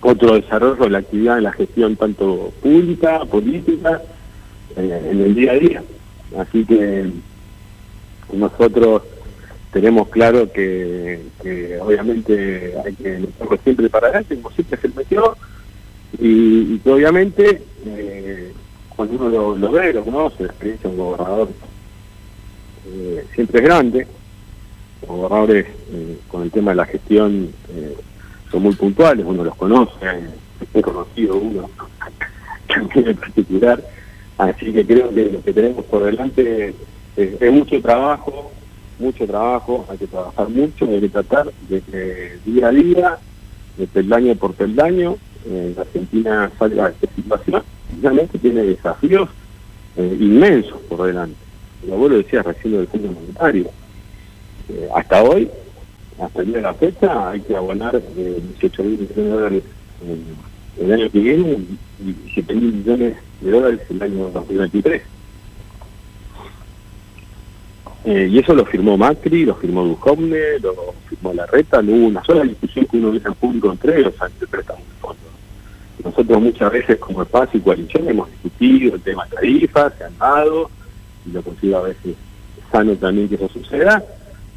[0.00, 4.00] otro desarrollo de la actividad de la gestión tanto pública, política,
[4.76, 5.82] eh, en el día a día.
[6.38, 7.10] Así que
[8.32, 9.02] nosotros
[9.72, 11.20] tenemos claro que,
[11.80, 15.36] obviamente hay que luchar siempre para adelante, como siempre se metió,
[16.18, 18.52] y, que obviamente eh,
[18.96, 21.48] cuando uno lo, ve, lo conoce, la experiencia de un gobernador
[22.88, 24.06] eh, siempre es grande,
[25.02, 27.50] los gobernadores eh, con el tema de la gestión
[28.50, 29.94] son muy puntuales, uno los conoce,
[30.72, 31.68] he conocido uno
[32.66, 33.84] también en particular,
[34.38, 36.74] así que creo que lo que tenemos por delante
[37.18, 38.52] es mucho trabajo,
[38.98, 43.18] mucho trabajo, hay que trabajar mucho, hay que tratar de que día a día,
[43.76, 47.62] de peldaño por peldaño, eh, la Argentina salga de esta situación,
[48.00, 49.28] realmente tiene desafíos
[49.96, 51.36] eh, inmensos por delante.
[51.84, 53.70] Mi abuelo decía recién del Fondo Monetario.
[54.68, 55.48] Eh, hasta hoy,
[56.20, 59.62] hasta el día de la fecha, hay que abonar 18 mil millones de dólares
[60.80, 61.58] el año que viene
[62.04, 65.17] y 7 mil millones de dólares el año 2023.
[68.04, 72.24] Eh, y eso lo firmó Macri, lo firmó Duhovne, lo firmó Larreta, no hubo una
[72.24, 75.22] sola discusión que uno hubiese en público entre ellos ante el préstamo de fondo.
[76.04, 80.16] Nosotros muchas veces como espacio y coalición hemos discutido el tema de tarifas, se han
[80.16, 80.70] dado,
[81.26, 82.14] y lo considero a veces
[82.70, 84.02] sano también que eso suceda,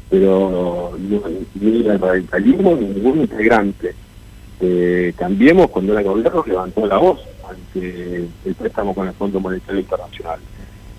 [0.08, 3.94] pero ni el radicalismo ni ningún integrante
[4.64, 9.80] eh, Cambiemos cuando era gobierno levantó la voz ante el préstamo con el Fondo Monetario
[9.80, 10.38] Internacional.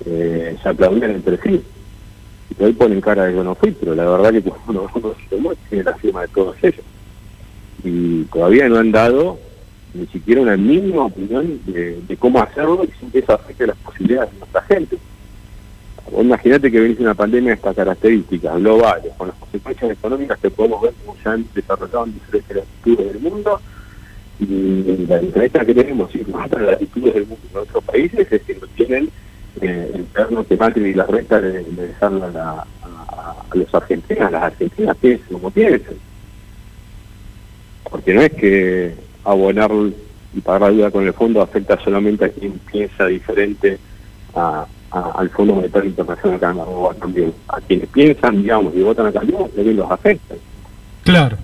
[0.05, 1.63] Eh, se aplaudían entre sí
[2.57, 5.35] y hoy ponen cara de yo no fui, pero la verdad que cuando uno se
[5.37, 6.85] mueve tiene la firma de todos ellos.
[7.83, 9.37] Y todavía no han dado
[9.93, 14.31] ni siquiera una mínima opinión de, cómo hacerlo y sin que eso afecte las posibilidades
[14.31, 14.97] de nuestra gente.
[16.19, 20.81] Imagínate que venís una pandemia de estas características globales, con las consecuencias económicas que podemos
[20.81, 23.61] ver como se han desarrollado en diferentes latitudes del mundo,
[24.39, 28.55] y la diferencia que tenemos y las latitudes del mundo en otros países es que
[28.55, 29.09] no tienen
[29.61, 34.31] eh, el perno que Macri y la renta de, de a, a, los argentinos, a
[34.31, 35.97] las argentinas piensen como piensen.
[37.89, 39.71] Porque no es que abonar
[40.33, 43.77] y pagar la deuda con el fondo afecta solamente a quien piensa diferente
[44.35, 46.39] a, al Fondo Monetario Internacional
[46.99, 47.33] también.
[47.47, 50.35] A quienes piensan, digamos, y votan a cambio, también los afecta.
[51.03, 51.37] Claro.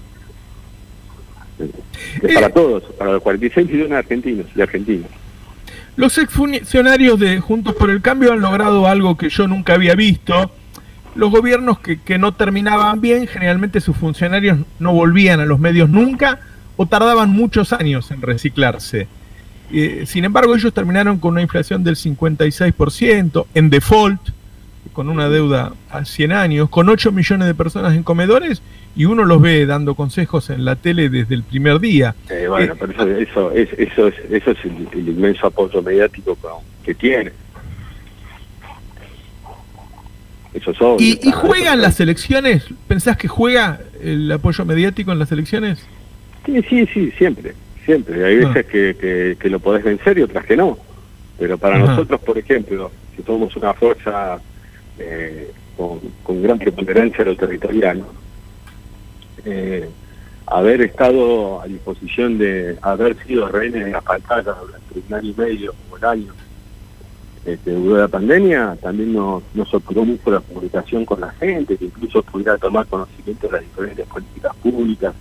[2.22, 5.10] Es para eh, todos, para los 46 millones de argentinos y argentinas.
[6.00, 10.50] Los exfuncionarios de Juntos por el Cambio han logrado algo que yo nunca había visto.
[11.14, 15.90] Los gobiernos que, que no terminaban bien, generalmente sus funcionarios no volvían a los medios
[15.90, 16.40] nunca
[16.78, 19.10] o tardaban muchos años en reciclarse.
[19.74, 24.22] Eh, sin embargo, ellos terminaron con una inflación del 56%, en default,
[24.94, 28.62] con una deuda a 100 años, con 8 millones de personas en comedores
[28.95, 32.15] y uno los ve dando consejos en la tele desde el primer día.
[32.30, 36.38] Eh, bueno, eh, pero eso, es, eso es, eso es el, inmenso apoyo mediático
[36.84, 37.32] que tiene.
[40.54, 42.65] Eso es obvio, ¿Y, ¿Y juegan las elecciones?
[42.88, 45.86] ¿Pensás que juega el apoyo mediático en las elecciones?
[46.45, 47.54] Sí, sí, sí, siempre
[47.89, 48.23] siempre.
[48.23, 50.78] Hay veces que, que, lo podés vencer y otras que no.
[51.39, 54.39] Pero para nosotros, por ejemplo, si somos una fuerza
[54.99, 58.04] eh, con, gran preponderancia en lo territorial,
[59.45, 59.89] eh,
[60.45, 65.34] haber estado a disposición de haber sido rehenes de las pantallas durante un año y
[65.39, 66.34] medio o un año
[67.45, 72.21] este, de la pandemia, también nos, nos mucho la comunicación con la gente, que incluso
[72.23, 75.13] pudiera tomar conocimiento de las diferentes políticas públicas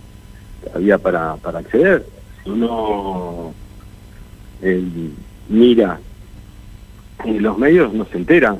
[0.63, 2.05] que había para, acceder
[2.45, 3.53] uno
[4.61, 4.83] eh,
[5.49, 5.99] mira
[7.25, 8.57] en los medios, no se entera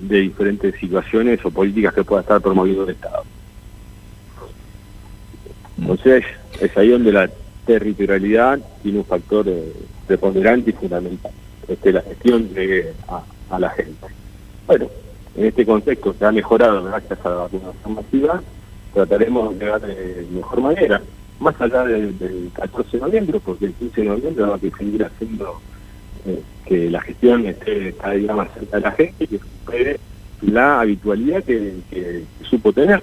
[0.00, 3.22] de diferentes situaciones o políticas que pueda estar promoviendo el Estado.
[5.78, 6.24] Entonces,
[6.60, 7.30] es ahí donde la
[7.66, 9.72] territorialidad tiene un factor eh,
[10.06, 11.32] preponderante y fundamental,
[11.68, 14.06] es que la gestión llegue a, la gente.
[14.66, 14.88] Bueno,
[15.36, 18.42] en este contexto se ha mejorado gracias a la vacunación masiva,
[18.92, 21.00] trataremos de llegar de mejor manera
[21.40, 25.60] más allá del, 14 de noviembre, porque el 15 de noviembre va a seguir haciendo
[26.26, 30.00] eh, que la gestión esté cada día más cerca de la gente y que recupere
[30.42, 33.02] la habitualidad que, supo tener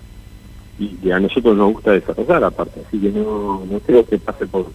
[0.81, 4.47] y que a nosotros nos gusta desarrollar aparte, así que no, no creo que pase
[4.47, 4.65] por,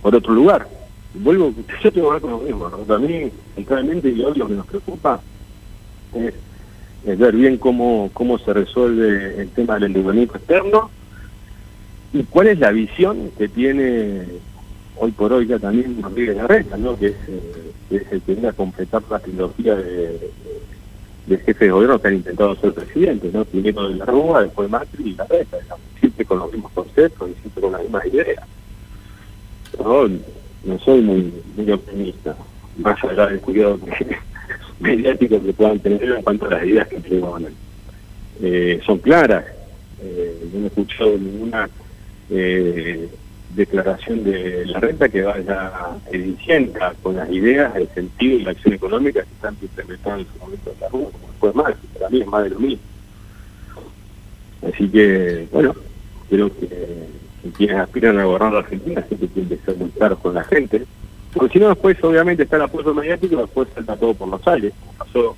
[0.00, 0.66] por otro lugar.
[1.12, 1.52] Vuelvo,
[1.84, 2.94] yo tengo que ver con lo mismo, ¿no?
[2.94, 5.20] a mí, centralmente, y hoy lo que nos preocupa
[6.14, 6.34] es,
[7.18, 10.90] ver bien cómo, cómo se resuelve el tema del endeudamiento externo
[12.14, 14.24] y cuál es la visión que tiene
[14.96, 16.98] hoy por hoy ya también Rodríguez Larreta, ¿no?
[16.98, 20.30] que, es, eh, es el que viene a completar la trilogía de,
[21.36, 23.44] jefes de gobierno que han intentado ser presidentes, ¿no?
[23.44, 25.58] primero de la Rúa, después Macri y Larreta,
[26.00, 28.44] siempre con los mismos conceptos y siempre con las mismas ideas.
[29.78, 30.08] Yo
[30.64, 32.36] no soy muy, optimista,
[32.78, 33.78] más allá del cuidado
[34.80, 37.42] mediático que puedan tener en cuanto a las ideas que tenemos.
[38.40, 39.44] Eh, son claras,
[40.00, 41.68] eh, no he escuchado ninguna
[42.30, 43.08] eh,
[43.58, 45.72] declaración de la renta que vaya
[46.12, 50.38] edicienta con las ideas, el sentido y la acción económica que están implementando en su
[50.38, 52.82] momento en la RUA, como fue más, para mí es más de lo mismo.
[54.66, 55.74] Así que, bueno,
[56.30, 56.68] creo que,
[57.56, 60.84] quienes aspiran a gobernar la Argentina siempre tienen que ser muy claros con la gente,
[61.32, 64.46] porque si no después obviamente está el apoyo mediático y después salta todo por los
[64.46, 65.36] aires, como pasó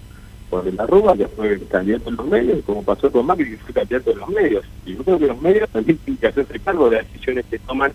[0.51, 3.73] por la Rúa, que fue candidato en los medios, como pasó con Macri, que fue
[3.73, 4.65] candidato en los medios.
[4.85, 7.59] Y yo creo que los medios también tienen que hacerse cargo de las decisiones que
[7.61, 7.93] toman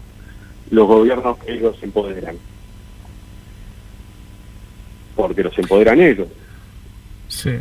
[0.71, 2.37] los gobiernos que ellos empoderan.
[5.15, 6.27] Porque los empoderan ellos.
[7.27, 7.51] Sí.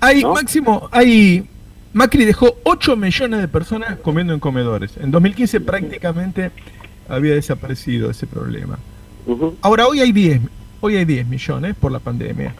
[0.00, 1.48] Hay, Máximo, hay...
[1.92, 4.96] Macri dejó 8 millones de personas comiendo en comedores.
[4.98, 6.50] En 2015 prácticamente
[7.08, 8.78] había desaparecido ese problema.
[9.62, 10.42] Ahora hoy hay 10,
[10.80, 12.54] hoy hay 10 millones por la pandemia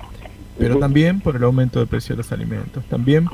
[0.58, 3.26] pero también por el aumento del precio de los alimentos, también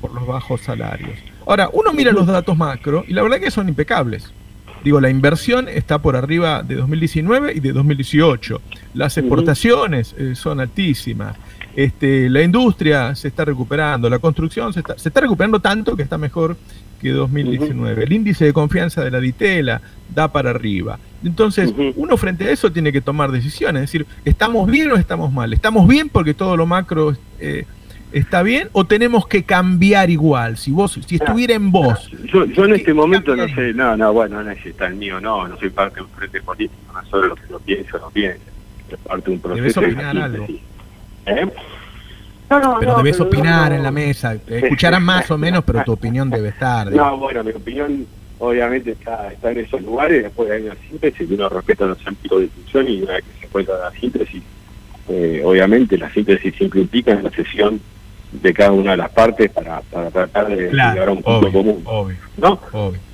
[0.00, 1.18] por los bajos salarios.
[1.46, 4.32] Ahora, uno mira los datos macro y la verdad que son impecables.
[4.84, 8.60] Digo, la inversión está por arriba de 2019 y de 2018.
[8.94, 11.36] Las exportaciones eh, son altísimas.
[11.76, 16.02] Este, la industria se está recuperando, la construcción se está, se está recuperando tanto que
[16.02, 16.56] está mejor
[17.00, 18.04] que 2019.
[18.04, 19.80] El índice de confianza de la Ditela
[20.14, 20.98] da para arriba.
[21.24, 25.32] Entonces, uno frente a eso tiene que tomar decisiones, es decir, ¿estamos bien o estamos
[25.32, 25.52] mal?
[25.52, 27.64] ¿Estamos bien porque todo lo macro eh,
[28.12, 30.56] está bien o tenemos que cambiar igual?
[30.56, 32.10] Si vos, si estuviera en vos.
[32.24, 35.20] Yo, yo en este momento no sé, no, no, bueno, no es está el mío,
[35.20, 38.10] no, no soy parte de un frente político, no solo lo que lo pienso, no
[38.10, 38.42] pienso,
[38.90, 39.80] es parte de un proceso.
[39.80, 40.46] Debes opinar algo.
[41.26, 41.46] ¿Eh?
[42.80, 44.36] pero debes opinar en la mesa.
[44.46, 46.90] Escucharán más o menos, pero tu opinión debe estar.
[47.02, 48.06] No, bueno, mi opinión
[48.42, 52.40] obviamente está, está en esos lugares, después hay una síntesis y uno respeta los ámbitos
[52.40, 54.42] de discusión y una vez que se encuentra la síntesis,
[55.08, 57.80] eh, obviamente la síntesis siempre implica en la sesión
[58.32, 61.84] de cada una de las partes para, para tratar de llegar a un punto común.
[62.36, 62.58] ¿no?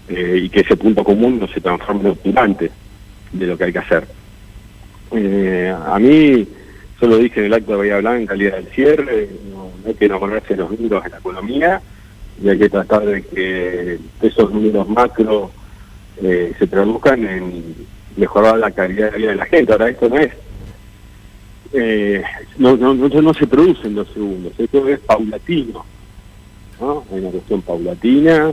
[0.09, 2.71] Eh, y que ese punto común no se transforme en opinante
[3.33, 4.09] de lo que hay que hacer.
[5.13, 6.49] Eh, a mí,
[6.99, 10.07] solo dije en el acto de Bahía Blanca, en calidad del cierre, no, hay que
[10.07, 11.83] enamorarse de los números de la economía
[12.43, 15.51] y hay que tratar de que esos números macro
[16.23, 17.75] eh, se traduzcan en
[18.17, 19.73] mejorar la calidad de vida de la gente.
[19.73, 20.33] Ahora, esto no es
[21.73, 22.23] eh,
[22.57, 25.85] no, no, no, se produce en dos segundos, esto es paulatino,
[26.81, 27.05] ¿no?
[27.13, 28.53] Hay una cuestión paulatina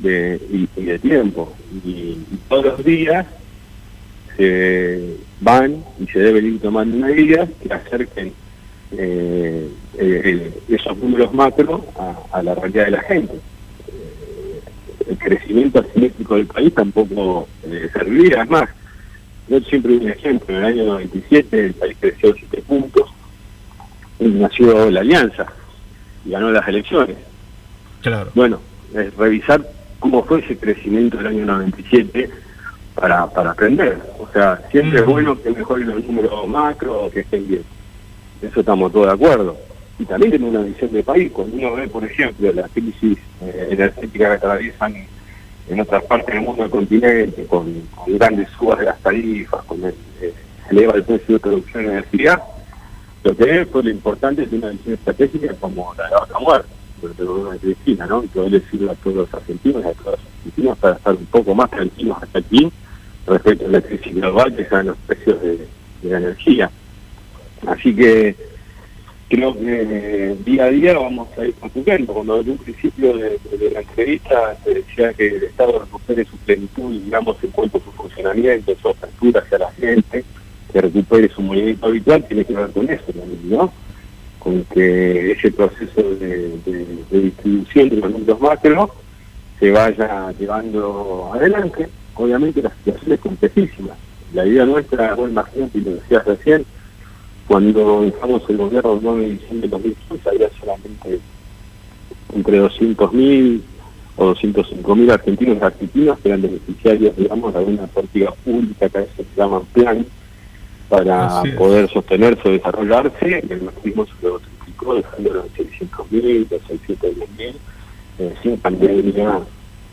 [0.00, 0.40] de,
[0.76, 1.52] y, de tiempo.
[1.84, 2.16] Y,
[2.48, 3.26] todos los días
[4.36, 8.32] se van y se deben ir tomando medidas que acerquen
[8.92, 9.70] eh,
[10.68, 11.84] esos números macro
[12.32, 13.34] a, la realidad de la gente.
[13.34, 14.60] Eh,
[15.10, 18.68] el crecimiento asimétrico del país tampoco eh, serviría, es más,
[19.48, 23.10] yo siempre un ejemplo, en el año 97 el país creció 7 puntos
[24.20, 25.46] y nació la alianza
[26.24, 27.16] y ganó las elecciones.
[28.02, 28.30] Claro.
[28.34, 28.60] Bueno,
[28.94, 29.66] es revisar
[29.98, 32.30] cómo fue ese crecimiento del año 97
[32.94, 33.98] para, para aprender.
[34.18, 37.62] O sea, siempre es bueno que mejoren los números macro o que estén bien.
[38.42, 39.56] Eso estamos todos de acuerdo.
[39.98, 41.30] Y también tiene una visión de país.
[41.32, 44.94] Cuando uno ve, por ejemplo, la crisis eh, energética que atraviesan
[45.68, 49.94] en otras partes del mundo del continente, con, grandes subas de las tarifas, con el,
[50.20, 50.32] eh,
[50.70, 52.40] eleva el precio de producción de energía,
[53.24, 56.38] lo que es fue lo importante es una visión estratégica como la de la vaca
[56.38, 56.68] muerta,
[57.00, 58.22] sobre todo de Cristina, ¿no?
[58.22, 61.26] Y poder decirle a todos los argentinos y a todos los argentinos para estar un
[61.26, 62.72] poco más tranquilos hasta aquí
[63.26, 65.68] respecto a la crisis global que están los precios de
[66.02, 66.70] la energía.
[67.66, 68.34] Así que
[69.28, 72.14] creo que día a día vamos a ir construyendo.
[72.14, 73.38] Cuando en un principio de,
[73.72, 77.80] la entrevista se decía que el Estado recupere su plenitud y digamos en cuanto a
[77.82, 80.24] su funcionamiento, su apertura hacia la gente,
[80.72, 83.72] que recupere su movimiento habitual, tiene que ver con eso también, ¿no?
[84.38, 86.52] Con que ese proceso de,
[87.10, 88.94] distribución de los números macro
[89.58, 91.88] se vaya llevando adelante.
[92.14, 93.94] Obviamente la situación es complejísima.
[94.32, 96.66] La idea nuestra, bueno, imagínate, lo decías recién,
[97.48, 101.18] cuando dejamos el gobierno el 9 de diciembre de 2015 había solamente
[102.34, 103.62] entre 200.000
[104.16, 109.00] o 205.000 argentinos y argentinas que eran beneficiarios, digamos, de alguna política pública que a
[109.00, 110.06] veces se llaman plan
[110.90, 117.54] para poder sostenerse o desarrollarse, y el macrismo se lo triplicó, dejándolo en 600.000, 610.000,
[118.18, 119.40] eh, sin pandemia,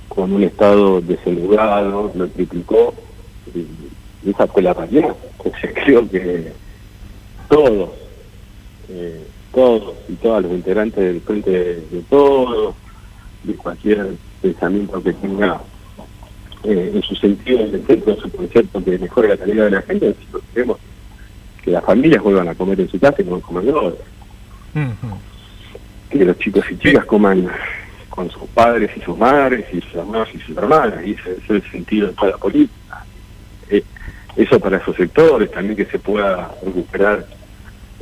[0.10, 2.94] con un estado desenlugado, lo triplicó,
[3.54, 5.16] y esa fue la realidad.
[5.38, 6.52] Entonces creo que
[7.56, 7.90] todos,
[8.90, 12.76] eh, todos y todas los integrantes del frente de, todos,
[13.44, 14.10] de cualquier
[14.42, 15.62] pensamiento que tenga
[16.66, 19.72] eh, en su sentido, en el centro de su concepto que mejore la calidad de
[19.72, 20.78] la gente, nosotros queremos
[21.64, 23.96] que las familias vuelvan a comer en su casa y no coman ahora.
[26.10, 27.48] Que los chicos y chicas coman
[28.10, 31.50] con sus padres y sus madres y sus hermanos y sus hermanas, y ese, es
[31.50, 33.06] el sentido de toda la política.
[33.70, 33.82] Eh,
[34.36, 37.26] eso para esos sectores, también que se pueda recuperar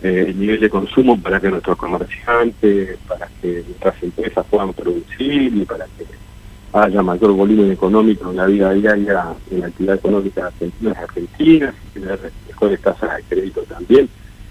[0.02, 5.56] eh, el nivel de consumo para que nuestros comerciantes, para que nuestras empresas puedan producir
[5.56, 6.06] y para que
[6.74, 11.04] haya mayor volumen económico en la vida diaria en la actividad económica de argentinas y
[11.04, 14.10] argentinas y tener mejores tasas de crédito también,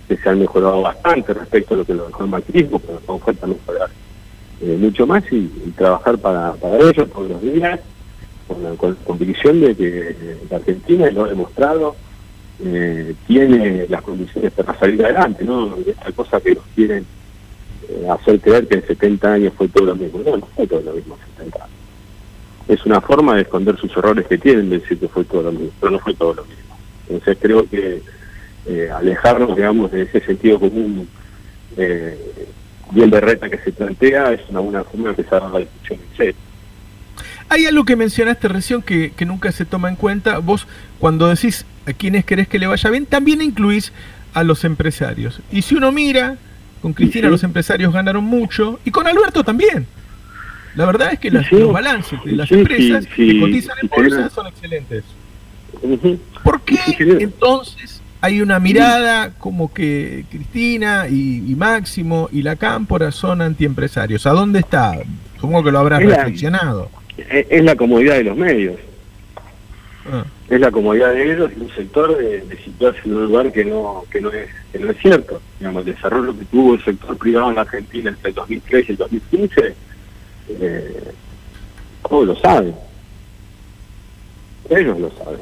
[0.08, 3.22] que se han mejorado bastante respecto a lo que lo dejó el macrismo, pero nos
[3.22, 3.90] falta mejorar
[4.60, 7.80] eh, mucho más y, trabajar para, para ello todos los días
[8.46, 11.96] con la, convicción de que la Argentina, lo ha demostrado,
[12.64, 15.76] eh, tiene las condiciones para salir adelante, ¿no?
[15.86, 17.04] Esta cosa que nos quieren
[17.88, 20.20] eh, hacer creer que en 70 años fue todo lo mismo.
[20.24, 21.76] No, no fue todo lo mismo en 70 años.
[22.68, 25.52] Es una forma de esconder sus errores que tienen de decir que fue todo lo
[25.52, 26.76] mismo, pero no fue todo lo mismo.
[27.08, 28.02] Entonces creo que
[28.66, 31.08] eh, alejarnos, digamos, de ese sentido común
[32.92, 36.16] bien de reta que se plantea es una buena forma de empezar la discusión en
[36.16, 36.34] serio.
[37.48, 40.38] Hay algo que mencionaste recién que, nunca se toma en cuenta.
[40.38, 40.66] Vos,
[40.98, 43.92] cuando decís a quienes querés que le vaya bien, también incluís
[44.34, 45.40] a los empresarios.
[45.50, 46.36] Y si uno mira,
[46.80, 49.86] con Cristina los empresarios ganaron mucho, y con Alberto también.
[50.74, 55.04] La verdad es que los balances de las empresas que cotizan en bolsa son excelentes.
[56.42, 56.78] ¿Por qué
[57.20, 64.26] entonces hay una mirada como que Cristina y, Máximo y la Cámpora son antiempresarios?
[64.26, 64.98] ¿A dónde está?
[65.36, 66.88] Supongo que lo habrás reflexionado
[67.28, 68.76] es la comodidad de los medios.
[70.10, 70.24] Ah.
[70.48, 74.04] Es la comodidad de ellos y un sector de, situarse en un lugar que no
[74.10, 75.40] que no es que no es cierto.
[75.58, 78.92] Digamos, el desarrollo que tuvo el sector privado en la Argentina entre el 2003 y
[78.92, 79.74] el 2015,
[80.48, 81.12] eh,
[82.08, 82.74] todos lo saben.
[84.68, 85.40] Ellos lo saben.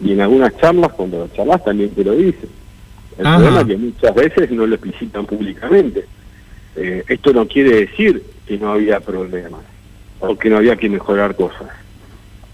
[0.00, 2.50] Y en algunas charlas, cuando lo charlas, también te lo dicen.
[3.18, 6.04] El problema es que muchas veces no lo explicitan públicamente.
[6.76, 9.60] Eh, esto no quiere decir que no había problemas
[10.20, 11.68] o que no había que mejorar cosas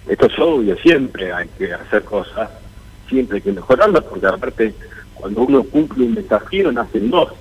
[0.09, 2.49] esto es obvio, siempre hay que hacer cosas,
[3.09, 4.75] siempre hay que mejorarlas, porque aparte
[5.15, 7.33] cuando uno cumple un desafío nacen dos.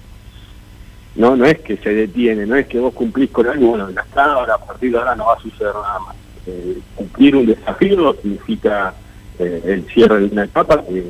[1.15, 4.01] No, no es que se detiene, no es que vos cumplís con algo, bueno, ya
[4.01, 6.15] está, ahora a partir de ahora no va a suceder nada más.
[6.45, 8.93] Eh, cumplir un desafío significa
[9.39, 11.03] eh, el cierre de una etapa que,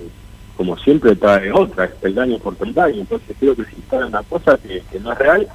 [0.56, 3.02] como siempre, trae otra, es peldaño por peldaño.
[3.02, 5.48] Entonces creo que se instala una cosa que, no es real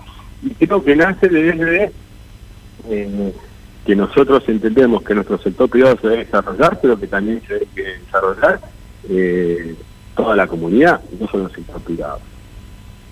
[0.42, 1.92] y creo que nace desde
[2.90, 3.32] eh,
[3.85, 7.99] que nosotros entendemos que nuestro sector privado se debe desarrollar, pero que también se debe
[7.99, 8.61] desarrollar
[9.09, 9.74] eh,
[10.14, 12.20] toda la comunidad, no solo el sector privado.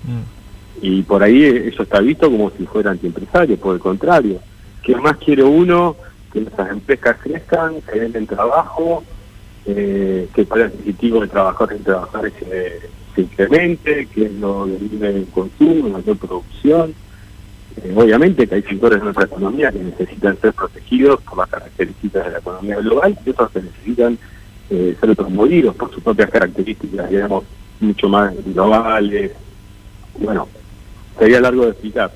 [0.04, 0.82] Mm.
[0.82, 4.40] Y por ahí eso está visto como si fuera antiempresario, por el contrario.
[4.82, 5.96] ¿Qué más quiere uno?
[6.32, 9.02] Que nuestras empresas crezcan, que den trabajo,
[9.66, 12.80] eh, que el poder adquisitivo de trabajadores y trabajadores se,
[13.14, 16.94] se incremente, que lo elimine el consumo, la mayor producción
[17.82, 22.26] eh, obviamente que hay sectores de nuestra economía que necesitan ser protegidos por las características
[22.26, 24.18] de la economía global y otros que necesitan
[24.68, 27.44] eh, ser promovidos por sus propias características, digamos,
[27.80, 29.32] mucho más globales.
[30.18, 30.48] Bueno,
[31.18, 32.10] sería largo de explicar,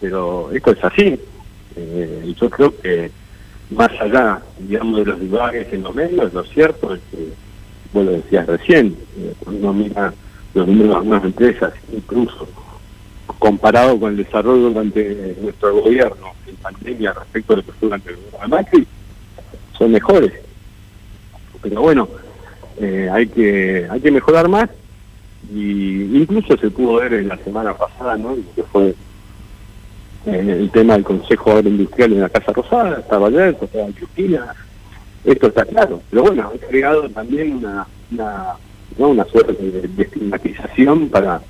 [0.00, 1.18] pero esto es así.
[1.74, 3.10] Eh, yo creo que
[3.70, 7.32] más allá, digamos, de los lugares en los medios, lo cierto es que,
[7.92, 8.96] vos lo decías recién,
[9.40, 10.14] cuando uno mira
[10.54, 12.46] los números empresas, incluso
[13.38, 18.10] comparado con el desarrollo durante nuestro gobierno en pandemia respecto a lo que fue durante
[18.10, 18.86] el gobierno de Macri,
[19.76, 20.32] son mejores.
[21.60, 22.08] Pero bueno,
[22.80, 24.68] eh, hay que hay que mejorar más
[25.52, 28.36] y incluso se pudo ver en la semana pasada, ¿no?
[28.54, 28.94] Que fue
[30.26, 34.54] eh, el tema del Consejo Agroindustrial en la Casa Rosada, estaba abierto, estaba Cristina,
[35.24, 36.00] esto está claro.
[36.10, 38.54] Pero bueno, ha creado también una, una,
[38.98, 41.40] una suerte de estigmatización para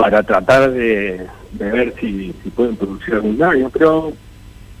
[0.00, 4.10] para tratar de, ver si, pueden producir algún daño, pero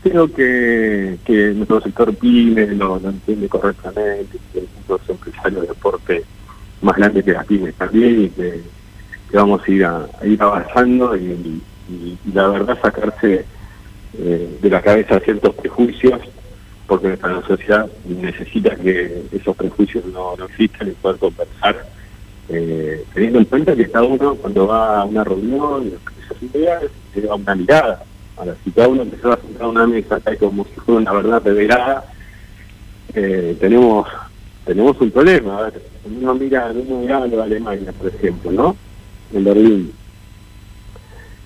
[0.02, 1.18] creo que,
[1.56, 6.24] nuestro sector PYME lo, entiende correctamente, que es un empresario de deporte
[6.80, 8.62] más grande que las pymes también y que,
[9.34, 11.60] vamos a ir, a, ir avanzando y,
[12.32, 13.44] la verdad sacarse
[14.16, 16.20] eh, de la cabeza ciertos prejuicios
[16.86, 21.84] porque nuestra sociedad necesita que esos prejuicios no, no existan y poder conversar
[22.52, 25.92] eh, teniendo en cuenta que cada uno cuando va a una reunión,
[27.14, 28.02] se da una mirada.
[28.36, 31.42] Ahora, si cada uno empezó a sentar una mesa acá como si fuera una verdad
[31.44, 32.04] revelada,
[33.14, 34.08] eh, tenemos
[34.64, 35.58] tenemos un problema.
[35.58, 38.76] A ver, uno mira, uno mira a Alemania, por ejemplo, ¿no?
[39.32, 39.92] En Berlín.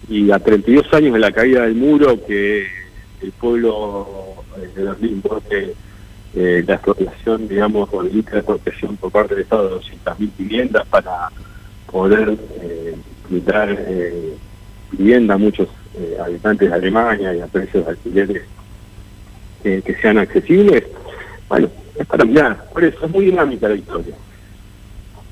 [0.08, 2.66] Y a 32 años de la caída del muro, que
[3.20, 4.06] el pueblo
[4.56, 5.74] eh, de Berlín porque
[6.36, 11.30] eh, la expropiación, digamos, el de expropiación por parte del Estado de 200.000 viviendas para
[11.94, 12.96] poder eh,
[13.30, 14.36] eh,
[14.90, 18.42] vivienda a muchos eh, habitantes de Alemania y a precios de alquileres
[19.62, 20.84] que sean accesibles.
[21.48, 24.14] Bueno, es para mirar, por eso es muy dinámica la historia.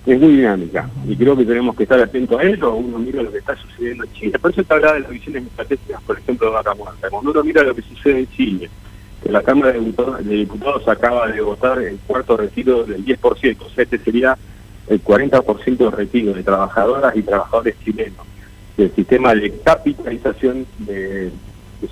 [0.07, 2.75] Es muy dinámica y creo que tenemos que estar atentos a ello.
[2.75, 4.39] Uno mira lo que está sucediendo en Chile.
[4.39, 7.11] Por eso está hablando de las visiones estratégicas, por ejemplo, de Vaca Muerta.
[7.11, 8.71] Cuando uno mira lo que sucede en Chile,
[9.31, 13.99] la Cámara de Diputados, acaba de votar el cuarto retiro del 10%, o sea, este
[13.99, 14.37] sería
[14.89, 18.27] el 40% de retiro de trabajadoras y trabajadores chilenos
[18.77, 21.31] del sistema de capitalización de,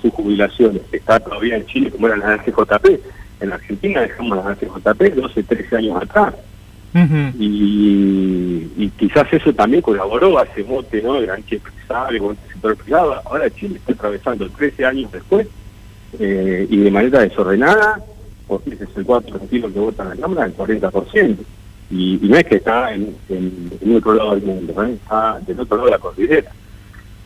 [0.01, 2.99] sus jubilaciones, que está todavía en Chile como eran las ACJP.
[3.41, 6.33] En Argentina dejamos las ACJP 12, 13 años atrás.
[7.37, 11.17] y, quizás eso también colaboró a ese mote, ¿no?
[11.17, 13.21] El anche empresario, el sector privado.
[13.25, 15.47] Ahora Chile está atravesando 13 años después
[16.19, 18.03] eh, y de manera desordenada,
[18.47, 21.37] porque ese es el 4 que vota en la Cámara, el 40%.
[21.89, 24.93] Y, y no es que está en, en, otro lado del mundo, ¿eh?
[24.93, 26.51] está del otro lado de la cordillera,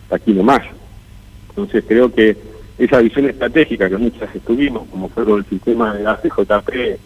[0.03, 0.61] está aquí nomás.
[1.49, 2.35] Entonces creo que
[2.77, 6.99] esa visión estratégica que muchas estuvimos, como fue con el sistema de la CJP,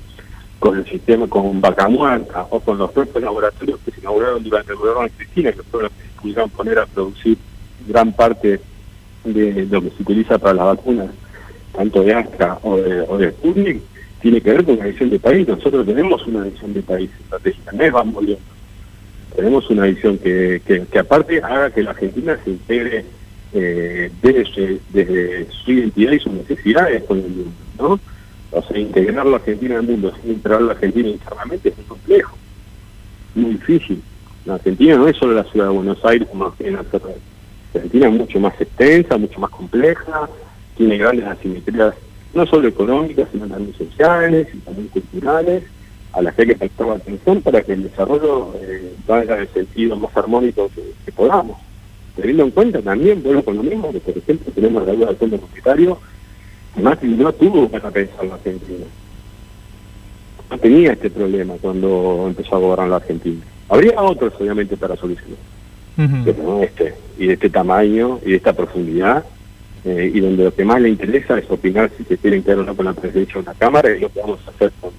[0.59, 4.71] con el sistema con Vaca Muerta o con los propios laboratorios que se inauguraron durante
[4.71, 7.37] el gobierno de Cristina, que fueron los que se pudieron poner a producir
[7.87, 8.59] gran parte
[9.23, 11.09] de lo que se utiliza para las vacunas
[11.79, 13.81] tanto de Astra o de, o de Sputnik,
[14.21, 15.47] tiene que ver con una visión de país.
[15.47, 18.25] Nosotros tenemos una visión de país estratégica, no es vamos
[19.33, 23.05] Tenemos una visión que, que, aparte haga que la Argentina se integre
[23.53, 27.99] eh, desde, su identidad y sus necesidades con el mundo, ¿no?
[28.51, 32.37] O sea, integrar la Argentina al mundo sin integrar la Argentina internamente es muy complejo,
[33.35, 34.03] muy difícil.
[34.43, 37.01] La Argentina no es solo la ciudad de Buenos Aires como quieren hacer.
[37.03, 40.27] La Argentina es mucho más extensa, mucho más compleja,
[40.79, 41.93] tiene grandes asimetrías,
[42.33, 45.63] no solo económicas, sino también sociales y también culturales,
[46.13, 49.47] a las que hay que prestar atención para que el desarrollo eh, vaya en el
[49.49, 51.57] sentido más armónico que, podamos.
[52.15, 55.17] Teniendo en cuenta también, bueno, con lo mismo, que por ejemplo tenemos la deuda del
[55.17, 55.99] fondo monetario,
[56.73, 58.85] que Macri no tuvo para pensar la Argentina.
[60.49, 63.41] No tenía este problema cuando empezó a gobernar la Argentina.
[63.67, 65.37] Habría otros, obviamente, para solucionar.
[66.23, 69.25] Pero no este, y de este tamaño y de esta profundidad,
[69.85, 72.63] eh, y donde lo que más le interesa es opinar si se quieren quedar o
[72.63, 74.91] no con la presencia de una Cámara, y lo que vamos a hacer con,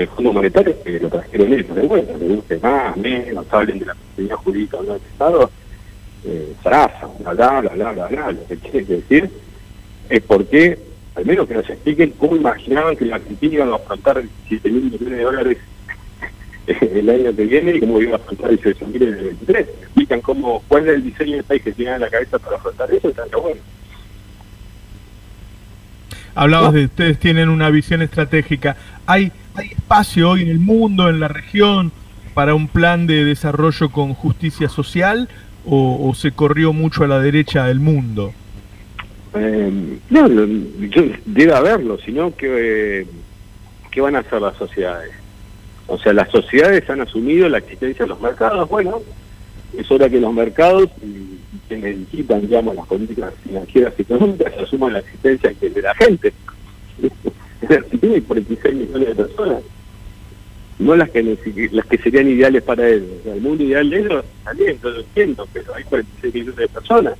[0.00, 3.86] el Fondo Monetario, que lo trajeron ellos de vuelta, le guste más, menos, hablen de
[3.86, 5.50] la personalidad jurídica del Estado,
[6.24, 9.30] eh, zaraza, bla, bla, bla, bla, bla, lo que quiere decir
[10.08, 10.78] es porque,
[11.14, 14.84] al menos que nos expliquen cómo imaginaban que la Argentina iba a afrontar 17 mil
[14.84, 15.58] millones de dólares
[16.66, 19.68] el año que viene y cómo iba a afrontar 18 mil en el 23.
[19.68, 22.92] Explican cómo, cuál es el diseño del país que tienen en la cabeza para afrontar
[22.92, 23.60] eso, está bueno.
[26.34, 28.76] Hablabas de ustedes tienen una visión estratégica.
[29.06, 31.92] ¿Hay, ¿Hay espacio hoy en el mundo, en la región,
[32.34, 35.28] para un plan de desarrollo con justicia social
[35.66, 38.32] o, se corrió mucho a la derecha del mundo?
[39.34, 40.28] Eh, no,
[41.26, 43.06] debe haberlo, sino que,
[43.90, 45.12] ¿qué van a hacer las sociedades?
[45.86, 48.68] O sea, las sociedades han asumido la existencia de los mercados.
[48.68, 49.00] Bueno,
[49.76, 50.88] es hora que los mercados
[51.70, 56.32] que necesitan, digamos, las políticas financieras y económicas asuman la existencia de la gente.
[57.68, 59.62] Argentina hay 46 millones de personas,
[60.80, 61.22] no las que
[61.70, 63.08] las que serían ideales para ellos.
[63.24, 67.14] el mundo ideal de ellos también, yo lo entiendo, pero hay 46 millones de personas.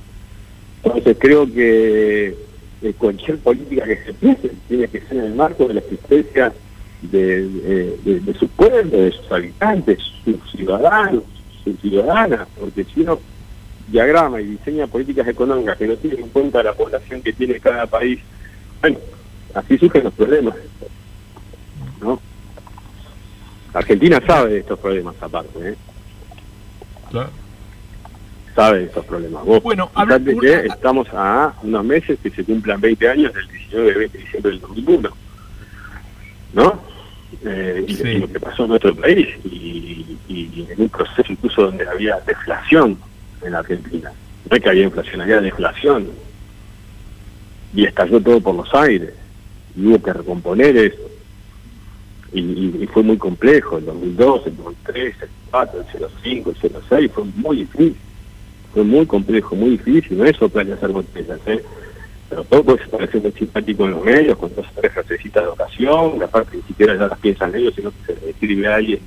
[0.83, 2.35] Entonces creo que
[2.97, 6.51] cualquier política que se piense tiene que ser en el marco de la existencia
[7.03, 7.47] de,
[8.03, 11.23] de, su pueblo, de sus habitantes, sus ciudadanos,
[11.63, 13.19] sus ciudadanas, porque si uno
[13.91, 17.85] diagrama y diseña políticas económicas que no tienen en cuenta la población que tiene cada
[17.87, 18.19] país,
[18.81, 18.97] bueno,
[19.53, 20.55] así surgen los problemas.
[22.01, 22.19] ¿no?
[23.73, 25.75] Argentina sabe de estos problemas aparte, ¿eh?
[27.09, 27.29] Claro.
[28.55, 29.45] Sabe de estos problemas.
[29.45, 33.93] Vos bueno, fíjate que estamos a unos meses que se cumplan 20 años del 19
[33.93, 35.09] de diciembre del 2001.
[36.53, 36.91] ¿No?
[37.45, 40.17] eh, y, lo que pasó en nuestro país y,
[40.69, 42.97] en un proceso incluso donde había deflación
[43.43, 44.11] en Argentina.
[44.49, 46.07] No es que había inflación, había deflación.
[47.73, 49.13] Y estalló todo por los aires.
[49.75, 51.09] Y hubo que recomponer eso.
[52.33, 57.23] Y, fue muy complejo, el 2002, el 2003, el 2004, el 05, el 06, fue
[57.35, 57.95] muy difícil.
[58.73, 61.61] Fue muy complejo, muy difícil, no es soplar hacer botellas, ¿eh?
[62.29, 65.49] pero todo se parece muy simpático en los medios, con dos o tres frasecitas de
[65.49, 68.75] ocasión, la parte ni siquiera ya las piensan ellos, sino que se le escribe a
[68.75, 69.01] alguien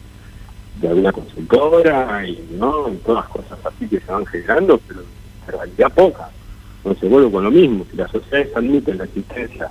[0.80, 5.00] de alguna consultora, y no, y todas cosas así que se van generando, pero
[5.46, 6.28] realidad poca.
[6.78, 9.70] Entonces vuelvo con lo mismo, si las sociedades admiten la existencia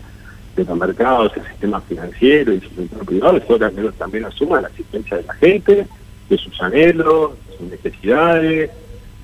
[0.56, 5.18] de los mercados, el sistema financiero y su sector privado, es también asuman la existencia
[5.18, 5.88] de la gente,
[6.30, 8.72] de sus anhelos, de sus necesidades,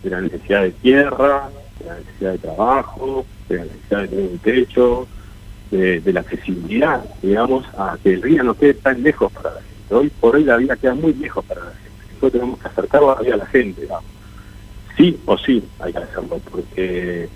[0.04, 1.50] de la necesidad de tierra,
[1.80, 5.08] de la necesidad de trabajo, de la necesidad de tener un techo,
[5.72, 9.79] de, la accesibilidad, digamos, a que el río no quede tan lejos para la gente.
[9.90, 11.90] Hoy por hoy la vida queda muy lejos para la gente.
[12.08, 14.06] Nosotros tenemos que acercarlo a la gente, digamos.
[14.98, 17.30] Sí o sí hay que hacerlo, porque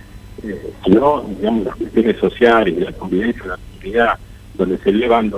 [0.43, 4.19] eh, si no, digamos, las cuestiones sociales la convivencia, la comunidad,
[4.55, 5.31] donde se elevan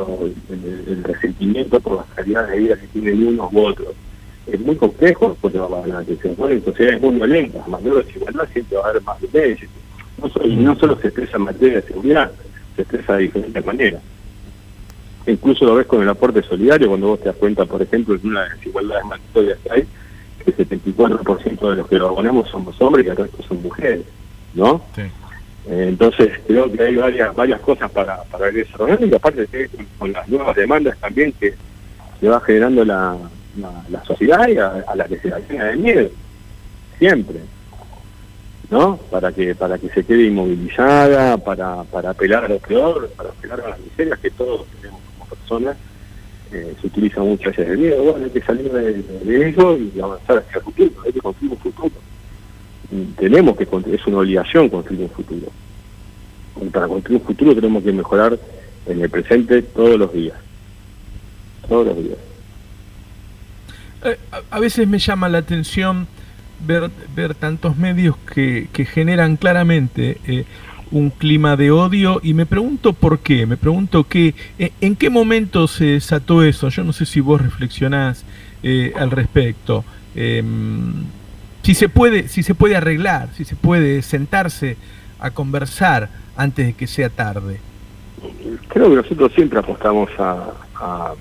[0.50, 3.94] el, resentimiento por las calidades de vida que tienen unos u otros,
[4.48, 6.36] es muy complejo porque va a haber la atención.
[6.50, 9.68] en sociedades muy violentas, mayor desigualdad siempre va a haber más violencia,
[10.18, 12.32] no y no solo se expresa en materia de seguridad,
[12.76, 14.02] se expresa de diferentes maneras.
[15.28, 18.28] Incluso lo ves con el aporte solidario, cuando vos te das cuenta, por ejemplo, de
[18.28, 19.04] una de las desigualdades
[19.34, 19.88] que hay,
[20.44, 24.02] que el 74% de los que lo abonamos somos hombres y el resto son mujeres,
[24.54, 24.84] ¿no?
[24.98, 29.68] Eh, entonces creo que hay varias varias cosas para, para ir desarrollando y aparte que
[29.98, 31.56] con las nuevas demandas también que
[32.20, 33.18] se va generando la,
[33.90, 36.10] la, sociedad y a, la que se la llena de miedo,
[37.00, 37.40] siempre.
[38.70, 38.98] ¿no?
[39.10, 43.62] Para que para que se quede inmovilizada, para, para apelar a lo peor, para apelar
[43.62, 45.05] a las miserias que todos tenemos
[45.46, 45.78] personas.
[46.52, 50.38] Eh, se utiliza muchas veces el miedo, bueno, hay que salir de, eso y avanzar
[50.38, 51.92] hacia el futuro, hay que construir un futuro.
[53.18, 55.48] Tenemos que es una obligación construir un futuro.
[56.72, 58.38] Para construir un futuro tenemos que mejorar
[58.86, 60.38] en el presente todos los días.
[61.68, 62.18] Todos los días.
[64.04, 64.18] Eh,
[64.52, 66.08] a veces me llama la atención
[66.66, 70.46] ver, ver tantos medios que, que generan claramente eh,
[70.96, 75.10] un clima de odio y me pregunto por qué, me pregunto qué, eh, en qué
[75.10, 78.24] momento se desató eso, yo no sé si vos reflexionás
[78.64, 79.84] eh, al respecto,
[80.16, 80.94] em,
[81.64, 84.78] si se puede, si se puede arreglar, si se puede sentarse
[85.20, 87.60] a conversar antes de que sea tarde.
[88.70, 91.14] Creo que nosotros siempre apostamos a,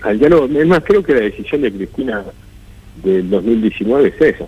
[0.00, 2.24] al diálogo, es más, creo que la decisión de Cristina
[3.04, 4.46] del 2019 es esa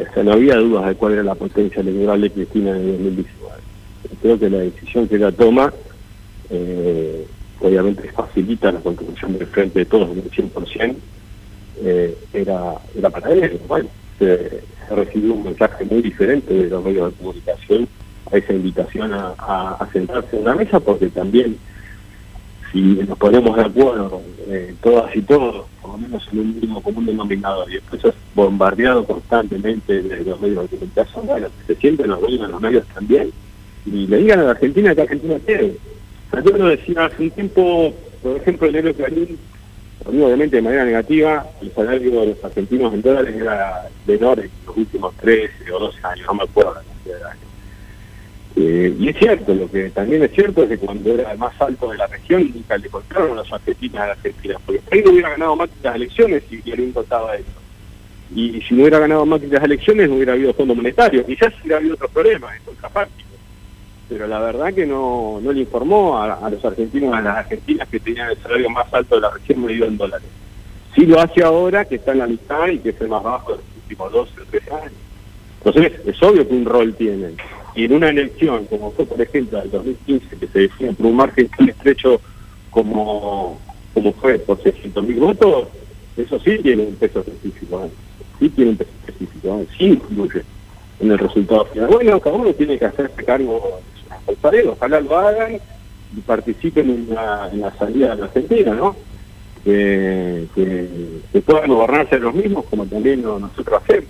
[0.00, 2.92] o sea, no había dudas de cuál era la potencia electoral de Cristina en el
[2.92, 3.56] 2019.
[4.22, 5.72] Creo que la decisión que ella toma,
[6.50, 7.26] eh,
[7.60, 10.96] obviamente facilita la contribución del frente de todos en el 100%,
[11.82, 13.60] eh, era, era para él.
[13.68, 13.88] Bueno,
[14.18, 17.88] se, recibió un mensaje muy diferente de los medios de comunicación
[18.30, 21.56] a esa invitación a, sentarse en una mesa, porque también
[22.72, 26.82] si nos ponemos de acuerdo eh, todas y todos, por lo menos en un mínimo
[26.82, 32.08] común denominador, y después es bombardeado constantemente desde los medios de comunicación, bueno, se sienten
[32.08, 33.32] los en los medios también,
[33.86, 35.76] y le digan a la Argentina que Argentina quiere.
[36.44, 39.38] Yo lo decía hace un tiempo, por ejemplo, el negro Clarín,
[40.04, 44.76] obviamente de manera negativa, el salario de los argentinos en dólares era menor en los
[44.76, 47.46] últimos 13 o 12 años, no me acuerdo la cantidad de años.
[48.56, 51.58] Eh, y es cierto, lo que también es cierto es que cuando era el más
[51.58, 55.02] alto de la región nunca le contaron a los argentinos a la Argentina, porque ahí
[55.02, 57.65] no hubiera ganado Macri las elecciones y él contaba eso.
[58.34, 61.78] Y si no hubiera ganado Macri las elecciones no hubiera habido fondo monetario, quizás hubiera
[61.78, 63.28] habido otros problemas en contrapáctico.
[64.08, 68.00] Pero la verdad que no, no le informó a, los argentinos, a las argentinas que
[68.00, 70.28] tenían el salario más alto de la región medido en dólares.
[70.94, 73.52] Sí lo hace ahora, que está en la mitad y que es el más bajo
[73.52, 74.92] de los últimos 12 o 13 años.
[75.64, 77.36] Entonces es obvio que un rol tienen
[77.76, 81.16] y en una elección, como fue por ejemplo el 2015, que se define por un
[81.16, 82.20] margen tan estrecho
[82.70, 83.60] como,
[83.92, 85.68] como fue por 600.000 votos,
[86.16, 87.90] eso sí tiene un peso específico, ¿eh?
[88.38, 90.42] Sí tiene un peso específico, sí influye
[91.00, 91.88] en el resultado final.
[91.88, 93.80] Bueno, cada uno tiene que hacerse cargo
[94.26, 95.60] sus pared, ojalá lo hagan
[96.16, 98.96] y participen en la, en la salida de la Argentina, ¿no?
[99.64, 104.08] Que, que, puedan gobernarse los mismos como también nosotros hacemos.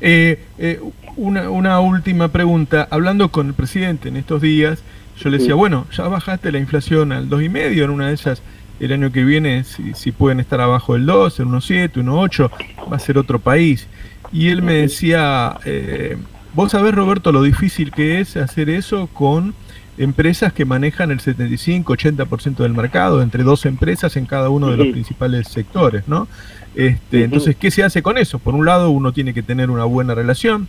[0.00, 0.80] Eh, eh,
[1.16, 2.88] una, una, última pregunta.
[2.90, 4.82] Hablando con el presidente en estos días,
[5.18, 8.42] yo le decía, bueno, ya bajaste la inflación al 2,5, en una de esas
[8.80, 12.50] el año que viene, si, si pueden estar abajo del 2, en 1,7, 1,8,
[12.90, 13.86] va a ser otro país.
[14.32, 16.16] Y él me decía, eh,
[16.54, 19.54] vos sabés, Roberto, lo difícil que es hacer eso con
[19.98, 24.86] empresas que manejan el 75-80% del mercado, entre dos empresas en cada uno de los
[24.88, 26.26] principales sectores, ¿no?
[26.74, 28.38] Este, entonces, ¿qué se hace con eso?
[28.38, 30.68] Por un lado, uno tiene que tener una buena relación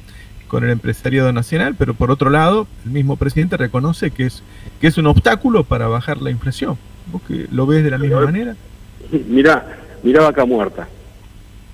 [0.49, 4.43] con el empresariado nacional, pero por otro lado, el mismo presidente reconoce que es,
[4.81, 6.77] que es un obstáculo para bajar la inflación.
[7.11, 8.55] ¿Vos que lo ves de la misma manera?
[9.27, 10.87] Mira, mira vaca muerta.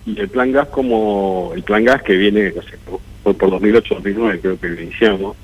[0.06, 2.78] Y el plan gas como el plan gas que viene, no sé,
[3.24, 5.36] por, por 2008-2009 creo que lo iniciamos,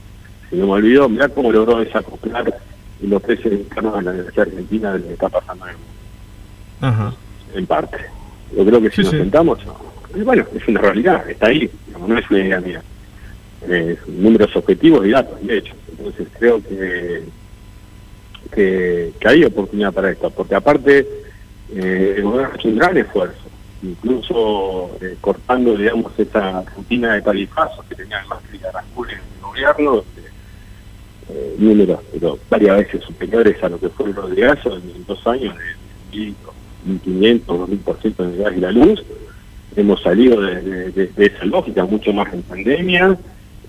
[0.50, 2.54] si no me olvido, mira cómo logró desacoplar
[3.02, 5.92] los precios internos de la energía argentina de lo que está pasando en el mundo.
[6.82, 7.14] Ajá.
[7.54, 7.98] En parte.
[8.56, 9.60] Yo creo que si nos sentamos,
[10.24, 11.70] bueno, es una realidad, está ahí,
[12.08, 12.84] no es una idea mía.
[14.08, 15.74] números objetivos y datos, de hecho.
[15.98, 17.24] Entonces creo que,
[18.52, 21.08] que, hay oportunidad para esto, porque aparte
[21.74, 22.24] eh,
[22.56, 23.44] hecho un gran esfuerzo,
[23.82, 29.42] incluso eh, cortando, digamos, esa rutina de tarifazos que tenía el Macri de en el
[29.42, 30.04] gobierno,
[31.30, 35.56] eh, números pero varias veces superiores a lo que fue el Rodrigazo en dos años
[36.12, 36.34] de
[36.86, 39.04] 1.500 o 2.000% en el gas y la luz.
[39.76, 43.18] Hemos salido de, esa lógica mucho más en pandemia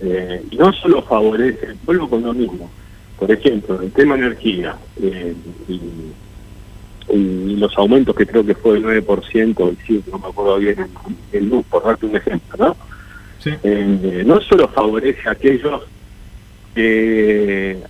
[0.01, 2.70] eh, y no solo favorece el pueblo con lo mismo.
[3.19, 5.35] Por ejemplo, el tema energía eh,
[5.69, 10.87] y, los aumentos que creo que fue del 9%, y sí, no me acuerdo bien,
[11.33, 12.77] en, luz, por darte un ejemplo, ¿no?
[13.62, 15.83] Eh, no solo favorece a aquellos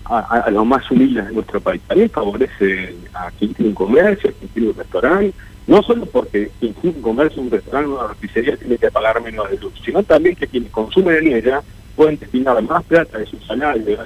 [0.05, 1.81] a, a, los más humildes de nuestro país.
[1.87, 5.33] También favorece a quien tiene un comercio, a quien tiene un restaurante,
[5.67, 9.51] no solo porque quien tiene un comercio, un restaurante, una roticería tiene que pagar menos
[9.51, 11.63] de luz, sino también que quienes consumen en ella
[11.97, 13.99] pueden destinar más plata de su salario, eh,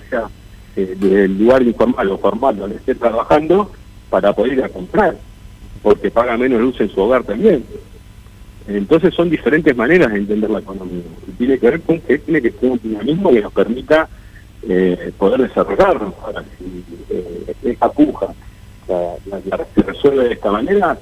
[0.74, 3.70] del lugar informal o formal donde esté trabajando,
[4.10, 5.16] para poder ir a comprar,
[5.82, 7.64] porque paga menos luz en su hogar también.
[8.66, 11.02] Entonces son diferentes maneras de entender la economía.
[11.38, 14.08] Tiene que ver con que tiene que ser un dinamismo que nos permita
[14.68, 16.14] eh, poder desarrollarnos.
[16.22, 18.26] Ahora, si eh, esta puja
[18.88, 20.98] la, se resuelve de esta manera,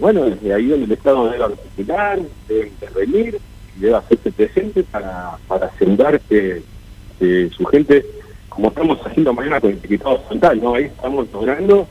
[0.00, 3.38] bueno, desde ahí donde el Estado debe articular, debe intervenir,
[3.76, 6.62] debe hacerse presente para, para asegurar que,
[7.56, 8.04] su gente,
[8.56, 10.74] como estamos haciendo mañana con el etiquetado frontal, ¿no?
[10.74, 11.86] Ahí estamos logrando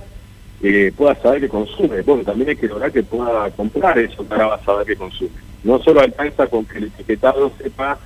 [0.59, 2.01] que pueda saber que consume.
[2.01, 5.29] Bueno, también hay que lograr que pueda comprar eso para saber que consume.
[5.63, 7.99] No solo alcanza con que el etiquetado sepa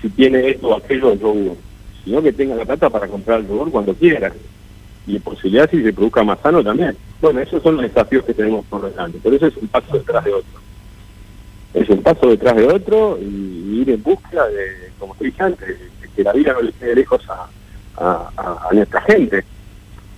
[0.00, 1.56] si tiene esto o aquello el yogur,
[2.04, 4.32] sino que tenga la plata para comprar el yogur cuando quiera.
[5.06, 6.96] Y posibilidad si se produzca más sano también.
[7.20, 9.18] Bueno, esos son los desafíos que tenemos por delante.
[9.18, 10.60] Por eso es un paso detrás de otro.
[11.74, 15.76] Es un paso detrás de otro y, ir en busca de, como te dije antes,
[16.16, 17.46] que la vida no le quede lejos a,
[18.72, 19.44] nuestra gente.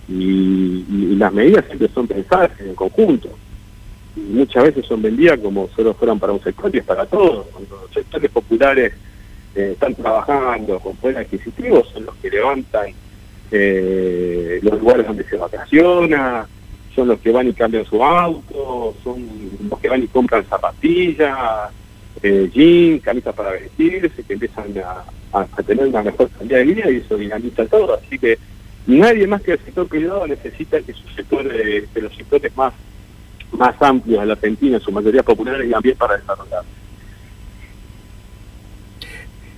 [0.08, 3.28] Y, las medidas siempre son pensadas en el conjunto.
[4.16, 7.46] Y muchas veces son vendidas como solo fueran para un sector y es para todos.
[7.52, 8.92] Cuando los sectores populares
[9.54, 12.92] eh, están trabajando con poder adquisitivo son los que levantan
[13.50, 16.46] eh, los lugares donde se vacaciona,
[16.94, 19.26] son los que van y cambian su auto, son
[19.68, 21.70] los que van y compran zapatillas,
[22.22, 24.64] eh, jeans, camisas para vestirse, que empiezan
[25.32, 27.94] a, tener una mejor calidad de vida y eso dinamiza todo.
[27.94, 28.38] Así que
[28.86, 32.72] nadie más que el sector privado necesita que sus sectores, que los sectores más
[33.52, 36.62] más amplios de la Argentina, en su mayoría populares, y también para desarrollar.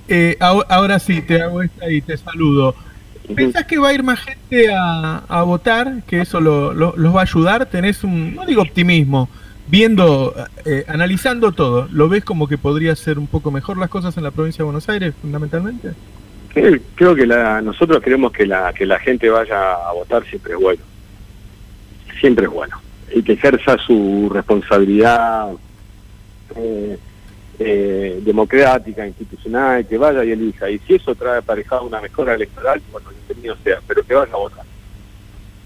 [0.08, 2.74] Eh, ahora sí, te hago esta y te saludo.
[3.34, 6.02] ¿Pensás que va a ir más gente a, votar?
[6.06, 7.66] ¿Que eso lo, los va a ayudar?
[7.66, 9.28] ¿Tenés un, no digo optimismo,
[9.70, 14.16] viendo, eh, analizando todo, ¿lo ves como que podría ser un poco mejor las cosas
[14.16, 15.92] en la provincia de Buenos Aires, fundamentalmente?
[16.96, 20.58] creo que la, nosotros queremos que la, que la gente vaya a votar siempre es
[20.58, 20.82] bueno.
[22.18, 22.76] Siempre es bueno.
[23.14, 25.52] Y que ejerza su responsabilidad
[26.56, 26.98] eh,
[27.60, 30.68] eh, democrática, institucional, que vaya y elija.
[30.68, 34.36] Y si eso trae aparejado una mejora electoral, bueno, bienvenido sea, pero que vaya a
[34.36, 34.69] votar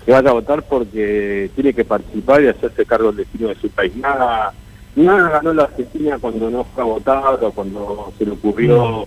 [0.05, 3.70] que vaya a votar porque tiene que participar y hacerse cargo del destino de su
[3.70, 3.94] país.
[3.96, 4.52] Nada,
[4.96, 9.07] nada ganó la Argentina cuando no fue a votar o cuando se le ocurrió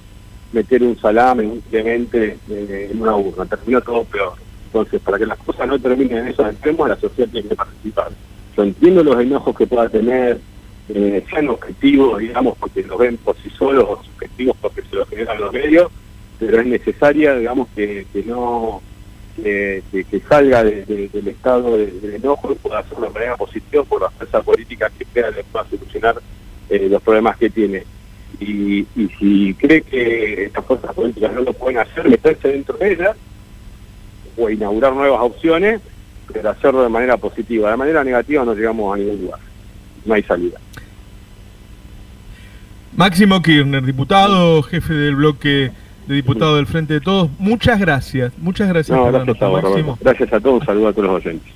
[0.51, 3.45] meter un salame, un clemente eh, en una urna.
[3.45, 4.33] Terminó todo peor.
[4.65, 8.09] Entonces, para que las cosas no terminen en esos extremos, la sociedad tiene que participar.
[8.55, 10.39] Yo entiendo los enojos que pueda tener,
[10.89, 15.07] eh, sean objetivos, digamos, porque los ven por sí solos, o subjetivos porque se los
[15.09, 15.91] generan los medios,
[16.39, 18.81] pero es necesaria, digamos, que no
[19.43, 24.41] que, salga del estado del enojo y pueda hacerlo de manera positiva por la fuerza
[24.41, 26.15] política que crea que pueda solucionar
[26.69, 27.83] eh, los problemas que tiene.
[28.39, 28.85] Y,
[29.19, 33.15] si cree que estas fuerzas políticas no lo pueden hacer, meterse dentro de ellas
[34.35, 35.81] o inaugurar nuevas opciones,
[36.31, 37.71] pero hacerlo de manera positiva.
[37.71, 39.39] De manera negativa no llegamos a ningún lugar.
[40.05, 40.59] No hay salida.
[42.95, 45.71] Máximo Kirchner, diputado, jefe del bloque
[46.07, 47.29] de diputado del Frente de Todos.
[47.37, 48.97] Muchas gracias, muchas gracias.
[48.97, 51.53] gracias, a gracias a todos, saludos a todos los oyentes.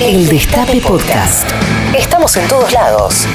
[0.00, 1.48] El Destape Podcast.
[1.96, 3.26] Estamos en todos lados.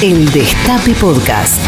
[0.00, 1.60] El Destape Podcast.